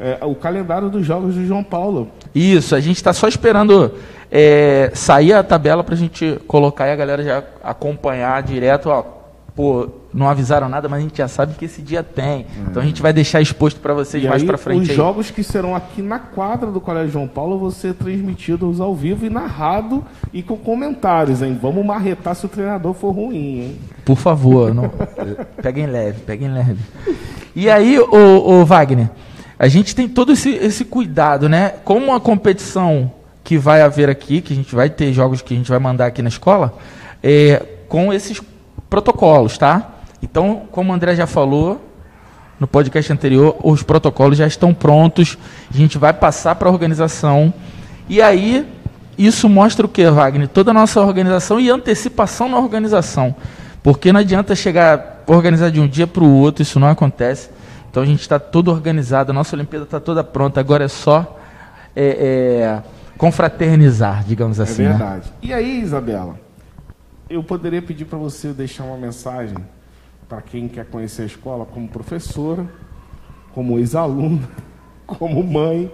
[0.00, 2.08] é, o calendário dos jogos do João Paulo.
[2.34, 3.92] Isso, a gente está só esperando
[4.30, 9.04] é, sair a tabela para a gente colocar e a galera já acompanhar direto, ó,
[9.54, 12.46] pô, não avisaram nada, mas a gente já sabe que esse dia tem.
[12.56, 12.66] Uhum.
[12.70, 14.84] Então a gente vai deixar exposto para vocês e mais para frente.
[14.84, 14.96] Os aí.
[14.96, 19.26] jogos que serão aqui na quadra do Colégio João Paulo vão ser transmitidos ao vivo
[19.26, 21.58] e narrado e com comentários, hein?
[21.60, 23.78] Vamos marretar se o treinador for ruim, hein?
[24.04, 24.90] Por favor, não...
[25.62, 26.78] peguem leve, peguem leve.
[27.54, 29.10] E aí, o, o Wagner,
[29.60, 31.74] a gente tem todo esse, esse cuidado, né?
[31.84, 33.12] Como a competição
[33.44, 36.06] que vai haver aqui, que a gente vai ter jogos que a gente vai mandar
[36.06, 36.78] aqui na escola,
[37.22, 38.40] é, com esses
[38.88, 39.96] protocolos, tá?
[40.22, 41.78] Então, como o André já falou
[42.58, 45.36] no podcast anterior, os protocolos já estão prontos,
[45.70, 47.52] a gente vai passar para a organização.
[48.08, 48.66] E aí,
[49.18, 50.48] isso mostra o que, Wagner?
[50.48, 53.36] Toda a nossa organização e antecipação na organização.
[53.82, 57.59] Porque não adianta chegar, organizar de um dia para o outro, isso não acontece.
[57.90, 61.38] Então a gente está todo organizado, a nossa Olimpíada está toda pronta, agora é só
[61.94, 62.82] é, é,
[63.18, 64.84] confraternizar, digamos é assim.
[64.84, 65.28] É verdade.
[65.28, 65.34] Né?
[65.42, 66.38] E aí, Isabela,
[67.28, 69.56] eu poderia pedir para você deixar uma mensagem
[70.28, 72.64] para quem quer conhecer a escola como professora,
[73.52, 74.48] como ex-aluna,
[75.04, 75.90] como mãe.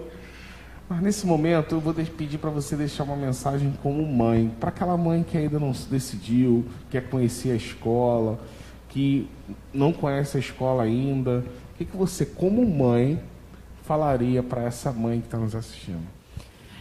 [0.88, 4.98] Mas nesse momento eu vou pedir para você deixar uma mensagem como mãe, para aquela
[4.98, 8.38] mãe que ainda não se decidiu, quer conhecer a escola,
[8.90, 9.28] que
[9.72, 11.42] não conhece a escola ainda.
[11.76, 13.20] O que, que você, como mãe,
[13.82, 16.00] falaria para essa mãe que está nos assistindo?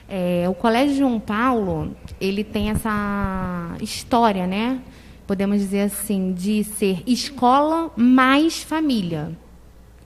[0.07, 4.79] É, o Colégio João Paulo, ele tem essa história, né?
[5.27, 9.37] Podemos dizer assim, de ser escola mais família.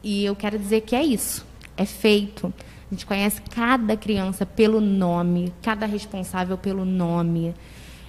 [0.04, 1.46] E eu quero dizer que é isso.
[1.78, 2.52] É feito.
[2.90, 7.54] A gente conhece cada criança pelo nome, cada responsável pelo nome.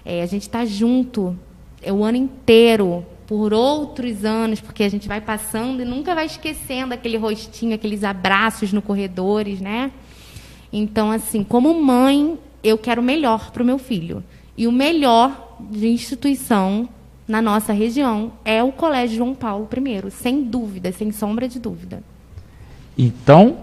[0.03, 1.39] É, a gente está junto
[1.83, 6.27] é, o ano inteiro, por outros anos, porque a gente vai passando e nunca vai
[6.27, 9.93] esquecendo aquele rostinho, aqueles abraços no corredores, né?
[10.73, 14.25] Então, assim, como mãe, eu quero o melhor para o meu filho.
[14.57, 16.89] E o melhor de instituição
[17.29, 22.03] na nossa região é o Colégio João Paulo I, sem dúvida, sem sombra de dúvida.
[22.99, 23.59] Então,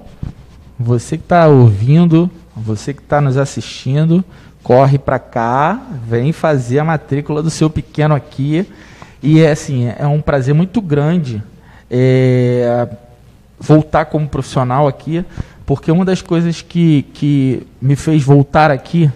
[0.80, 4.24] você que está ouvindo, você que está nos assistindo,
[4.64, 8.66] corre para cá, vem fazer a matrícula do seu pequeno aqui.
[9.22, 11.42] E é assim, é um prazer muito grande
[11.90, 12.88] é,
[13.60, 15.26] voltar como profissional aqui,
[15.66, 19.12] porque uma das coisas que, que me fez voltar aqui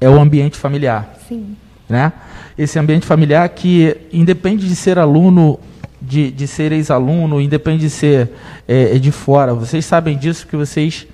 [0.00, 1.14] é o ambiente familiar.
[1.28, 1.56] Sim.
[1.88, 2.12] Né?
[2.56, 5.58] Esse ambiente familiar que, independe de ser aluno,
[6.00, 8.30] de, de ser ex-aluno, independe de ser
[8.66, 11.06] é, de fora, vocês sabem disso, que vocês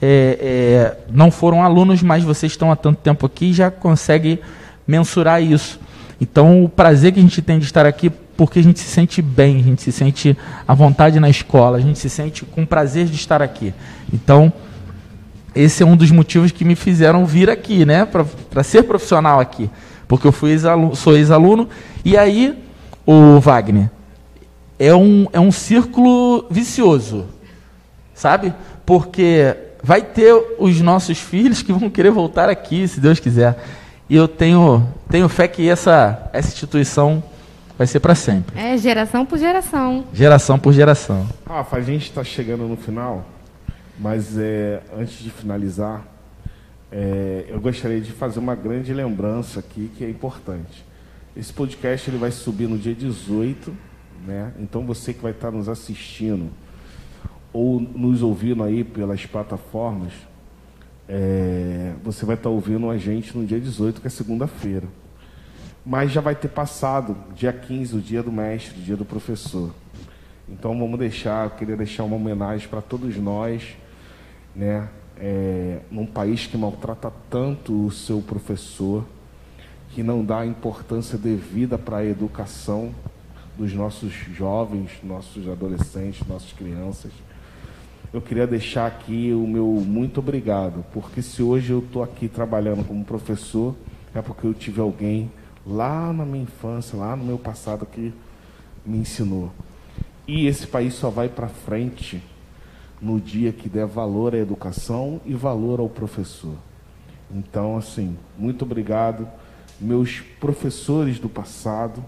[0.00, 4.38] é, é, não foram alunos, mas vocês estão há tanto tempo aqui e já conseguem
[4.86, 5.80] mensurar isso.
[6.20, 9.20] Então, o prazer que a gente tem de estar aqui, porque a gente se sente
[9.20, 10.36] bem, a gente se sente
[10.66, 13.74] à vontade na escola, a gente se sente com prazer de estar aqui.
[14.12, 14.52] Então,
[15.54, 19.70] esse é um dos motivos que me fizeram vir aqui, né, para ser profissional aqui,
[20.06, 20.62] porque eu fui ex
[20.94, 21.68] sou ex-aluno
[22.04, 22.62] e aí
[23.06, 23.90] o Wagner
[24.78, 27.24] é um é um círculo vicioso,
[28.14, 28.52] sabe?
[28.84, 33.56] Porque vai ter os nossos filhos que vão querer voltar aqui, se Deus quiser.
[34.08, 37.22] E eu tenho, tenho fé que essa, essa instituição
[37.76, 38.58] vai ser para sempre.
[38.58, 40.04] É, geração por geração.
[40.12, 41.26] Geração por geração.
[41.46, 43.26] Rafa, a gente está chegando no final,
[43.98, 46.06] mas é, antes de finalizar,
[46.90, 50.84] é, eu gostaria de fazer uma grande lembrança aqui que é importante.
[51.36, 53.76] Esse podcast ele vai subir no dia 18,
[54.24, 54.52] né?
[54.58, 56.50] Então você que vai estar nos assistindo
[57.52, 60.12] ou nos ouvindo aí pelas plataformas,
[61.08, 64.86] é, você vai estar ouvindo a gente no dia 18, que é segunda-feira.
[65.84, 69.72] Mas já vai ter passado, dia 15, o dia do mestre, o dia do professor.
[70.48, 73.76] Então vamos deixar, eu queria deixar uma homenagem para todos nós,
[74.54, 74.88] né?
[75.18, 79.04] É, num país que maltrata tanto o seu professor,
[79.90, 82.94] que não dá a importância devida para a educação
[83.56, 87.10] dos nossos jovens, nossos adolescentes, nossas crianças
[88.12, 92.84] eu queria deixar aqui o meu muito obrigado, porque se hoje eu estou aqui trabalhando
[92.84, 93.74] como professor,
[94.14, 95.30] é porque eu tive alguém
[95.66, 98.12] lá na minha infância, lá no meu passado que
[98.84, 99.50] me ensinou.
[100.26, 102.22] E esse país só vai para frente
[103.00, 106.54] no dia que der valor à educação e valor ao professor.
[107.30, 109.28] Então, assim, muito obrigado,
[109.80, 112.02] meus professores do passado,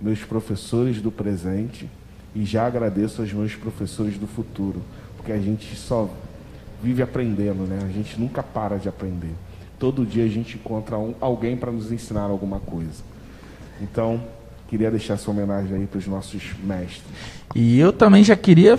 [0.00, 1.88] meus professores do presente,
[2.34, 4.80] e já agradeço aos meus professores do futuro
[5.22, 6.10] porque a gente só
[6.82, 7.78] vive aprendendo, né?
[7.84, 9.30] A gente nunca para de aprender.
[9.78, 13.04] Todo dia a gente encontra um, alguém para nos ensinar alguma coisa.
[13.80, 14.20] Então,
[14.68, 17.04] queria deixar essa homenagem aí para os nossos mestres.
[17.54, 18.76] E eu também já queria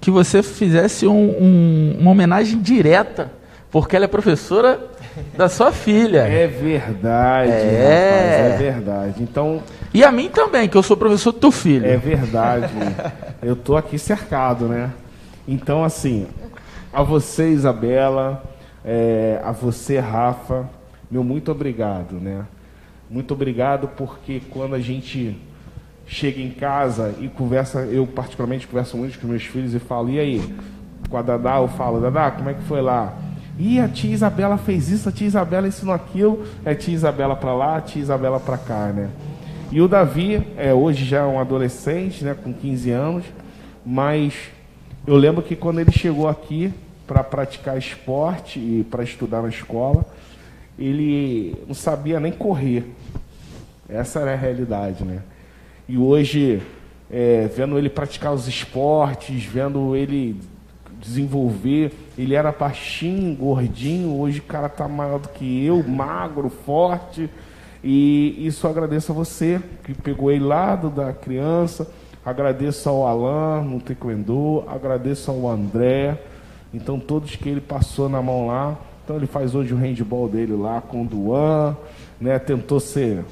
[0.00, 3.30] que você fizesse um, um, uma homenagem direta,
[3.70, 4.80] porque ela é professora
[5.38, 6.22] da sua filha.
[6.22, 8.42] É verdade, é.
[8.42, 9.22] Rapaz, é verdade.
[9.22, 9.62] Então.
[9.94, 11.86] E a mim também, que eu sou professor do teu filho.
[11.86, 12.72] É verdade.
[13.40, 14.90] eu tô aqui cercado, né?
[15.48, 16.26] Então, assim,
[16.92, 18.42] a você, Isabela,
[18.84, 20.68] é, a você, Rafa,
[21.10, 22.44] meu muito obrigado, né?
[23.08, 25.36] Muito obrigado porque quando a gente
[26.06, 30.18] chega em casa e conversa, eu particularmente converso muito com meus filhos e falo, e
[30.18, 30.56] aí?
[31.08, 33.16] Com a Dadá, eu falo, Dadá, como é que foi lá?
[33.58, 37.54] E a tia Isabela fez isso, a tia Isabela ensinou aquilo, é tia Isabela para
[37.54, 39.08] lá, a tia Isabela para cá, né?
[39.70, 43.24] E o Davi, é, hoje já um adolescente, né, com 15 anos,
[43.84, 44.34] mas
[45.06, 46.72] eu lembro que quando ele chegou aqui
[47.06, 50.04] para praticar esporte e para estudar na escola,
[50.76, 52.84] ele não sabia nem correr.
[53.88, 55.22] Essa era a realidade, né?
[55.88, 56.60] E hoje,
[57.08, 60.40] é, vendo ele praticar os esportes, vendo ele
[61.00, 67.30] desenvolver, ele era baixinho, gordinho, hoje o cara tá maior do que eu, magro, forte.
[67.84, 71.88] E isso agradeço a você que pegou ele lá da criança.
[72.26, 76.18] Agradeço ao Alan no Taekwondo, agradeço ao André.
[76.74, 78.76] Então todos que ele passou na mão lá.
[79.04, 81.76] Então ele faz hoje o handball dele lá com o Duan,
[82.20, 82.36] né?
[82.40, 83.24] Tentou ser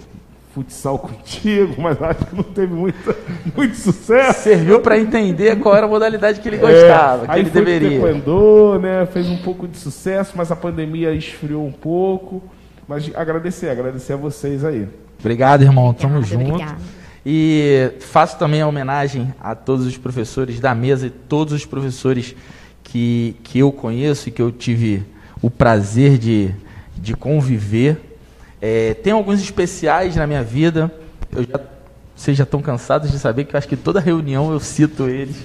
[0.54, 3.16] futsal contigo, mas acho que não teve muito,
[3.56, 4.44] muito sucesso.
[4.44, 7.64] Serviu para entender qual era a modalidade que ele gostava, é, que aí ele foi
[7.64, 8.00] deveria.
[8.00, 9.06] Taekwondo, né?
[9.06, 12.40] Fez um pouco de sucesso, mas a pandemia esfriou um pouco.
[12.86, 14.86] Mas agradecer, agradecer a vocês aí.
[15.18, 15.92] Obrigado, irmão.
[15.92, 16.52] Tamo junto.
[16.52, 17.03] Obrigado.
[17.24, 22.34] E faço também a homenagem a todos os professores da mesa e todos os professores
[22.82, 25.02] que, que eu conheço e que eu tive
[25.40, 26.54] o prazer de,
[26.96, 28.14] de conviver
[28.66, 30.90] é, tem alguns especiais na minha vida.
[31.30, 31.60] Eu já,
[32.16, 35.36] vocês já estão cansados de saber que eu acho que toda reunião eu cito eles.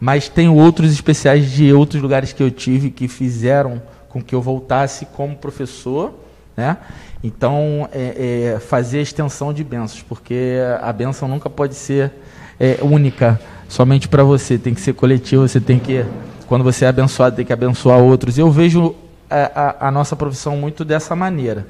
[0.00, 4.40] Mas tem outros especiais de outros lugares que eu tive que fizeram com que eu
[4.40, 6.14] voltasse como professor.
[6.56, 6.76] Né?
[7.22, 12.12] Então, é, é, fazer a extensão de bênçãos, porque a bênção nunca pode ser
[12.58, 16.04] é, única, somente para você, tem que ser coletivo, você tem que,
[16.46, 18.38] quando você é abençoado, tem que abençoar outros.
[18.38, 18.94] Eu vejo
[19.28, 21.66] a, a, a nossa profissão muito dessa maneira.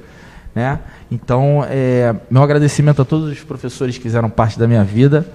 [0.53, 0.79] Né?
[1.11, 5.27] Então, é, meu agradecimento a todos os professores que fizeram parte da minha vida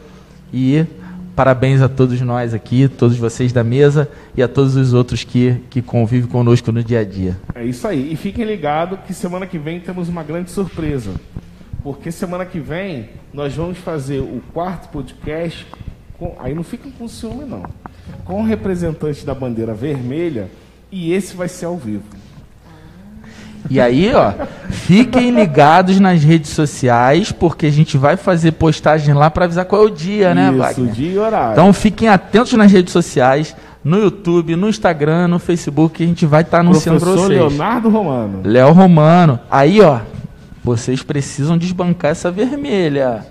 [0.53, 0.87] e
[1.35, 5.61] parabéns a todos nós aqui, todos vocês da mesa e a todos os outros que,
[5.71, 7.37] que convivem conosco no dia a dia.
[7.55, 8.13] É isso aí.
[8.13, 11.13] E fiquem ligados que semana que vem temos uma grande surpresa.
[11.83, 15.67] Porque semana que vem nós vamos fazer o quarto podcast.
[16.19, 17.65] Com, aí não fiquem com ciúme, não.
[18.25, 20.49] Com o representante da bandeira vermelha.
[20.91, 22.05] E esse vai ser ao vivo.
[23.71, 24.33] E aí, ó,
[24.71, 29.83] fiquem ligados nas redes sociais, porque a gente vai fazer postagem lá para avisar qual
[29.83, 31.53] é o dia, né, Isso, dia e horário.
[31.53, 33.55] Então fiquem atentos nas redes sociais,
[33.85, 37.29] no YouTube, no Instagram, no Facebook, que a gente vai estar tá anunciando para vocês.
[37.29, 38.41] Leonardo Romano.
[38.45, 39.41] Léo Romano.
[39.51, 40.01] Aí, ó,
[40.63, 43.25] vocês precisam desbancar essa vermelha.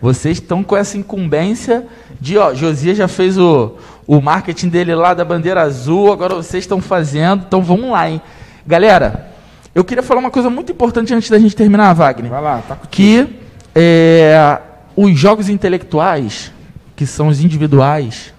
[0.00, 1.86] Vocês estão com essa incumbência
[2.20, 6.64] de, ó, Josias já fez o, o marketing dele lá da bandeira azul, agora vocês
[6.64, 8.20] estão fazendo, então vamos lá, hein.
[8.66, 9.35] Galera,
[9.76, 12.30] eu queria falar uma coisa muito importante antes da gente terminar, Wagner.
[12.30, 13.28] Vai lá, tá Que
[13.74, 14.58] é,
[14.96, 16.50] os jogos intelectuais,
[16.96, 18.32] que são os individuais,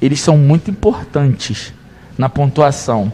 [0.00, 1.72] eles são muito importantes
[2.18, 3.10] na pontuação.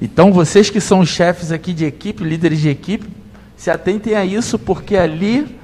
[0.00, 3.06] Então, vocês que são chefes aqui de equipe, líderes de equipe,
[3.58, 5.54] se atentem a isso, porque ali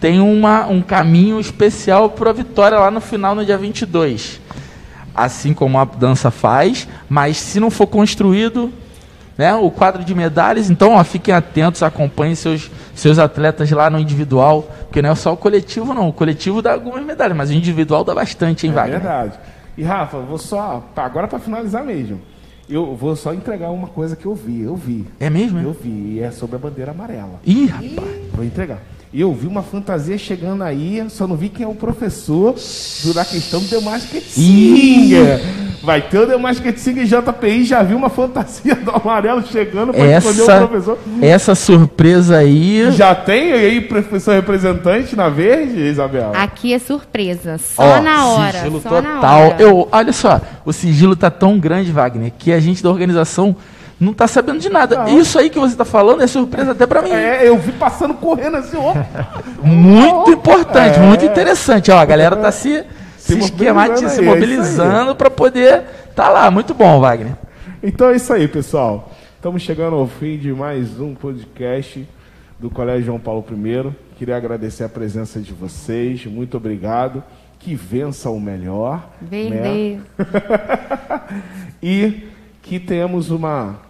[0.00, 4.40] tem uma, um caminho especial para a vitória lá no final, no dia 22.
[5.12, 8.72] Assim como a dança faz, mas se não for construído,
[9.40, 10.68] né, o quadro de medalhas.
[10.68, 15.32] Então, ó, fiquem atentos, acompanhem seus, seus atletas lá no individual, porque não é só
[15.32, 16.10] o coletivo, não.
[16.10, 18.96] O coletivo dá algumas medalhas, mas o individual dá bastante, hein, é Wagner?
[18.96, 19.32] É verdade.
[19.78, 22.20] E, Rafa, vou só, agora para finalizar mesmo,
[22.68, 24.60] eu vou só entregar uma coisa que eu vi.
[24.60, 25.06] Eu vi.
[25.18, 25.58] É mesmo?
[25.58, 27.40] Eu vi, e é sobre a bandeira amarela.
[27.46, 28.10] Ih, rapaz.
[28.34, 28.82] Vou entregar.
[29.10, 32.54] E eu vi uma fantasia chegando aí, só não vi quem é o professor
[33.14, 35.40] da questão do Demasquet Singer.
[35.82, 40.18] Vai ter o Demasquet Singer e JPI, já viu uma fantasia do amarelo chegando para
[40.18, 40.98] esconder o professor.
[41.22, 42.92] Essa surpresa aí...
[42.92, 46.32] Já tem aí professor representante na verde, Isabel?
[46.34, 48.58] Aqui é surpresa, só Ó, na hora.
[48.58, 49.46] Sigilo só total.
[49.46, 49.56] Hora.
[49.58, 53.56] Eu, olha só, o sigilo tá tão grande, Wagner, que a gente da organização
[54.00, 54.96] não está sabendo de nada.
[54.96, 55.20] Não.
[55.20, 57.10] Isso aí que você está falando é surpresa até para mim.
[57.10, 58.94] É, eu vi passando correndo assim, ó.
[59.62, 61.02] muito importante, é.
[61.02, 61.90] muito interessante.
[61.90, 62.82] Ó, a galera está se,
[63.34, 66.50] se, se esquematizando, se mobilizando para poder estar tá lá.
[66.50, 67.36] Muito bom, Wagner.
[67.82, 69.12] Então é isso aí, pessoal.
[69.36, 72.06] Estamos chegando ao fim de mais um podcast
[72.58, 73.92] do Colégio João Paulo I.
[74.16, 76.26] Queria agradecer a presença de vocês.
[76.26, 77.22] Muito obrigado.
[77.58, 79.08] Que vença o melhor.
[79.20, 79.98] Vender.
[79.98, 80.00] Né?
[81.82, 82.24] e
[82.62, 83.80] que tenhamos uma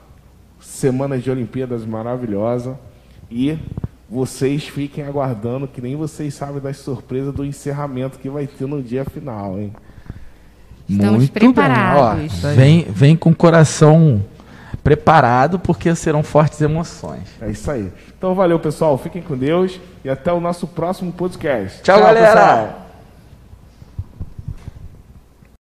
[0.61, 2.79] semana de Olimpíadas maravilhosa
[3.31, 3.59] e
[4.11, 8.83] vocês fiquem aguardando, que nem vocês sabem das surpresas do encerramento que vai ter no
[8.83, 9.73] dia final, hein?
[10.89, 12.45] Estamos Muito preparados.
[12.45, 14.21] Ó, vem, vem com o coração
[14.83, 17.23] preparado, porque serão fortes emoções.
[17.41, 17.93] É isso aí.
[18.19, 18.99] Então valeu, pessoal.
[18.99, 21.81] Fiquem com Deus e até o nosso próximo podcast.
[21.83, 22.41] Tchau, Tchau galera!
[22.41, 22.90] Pessoal.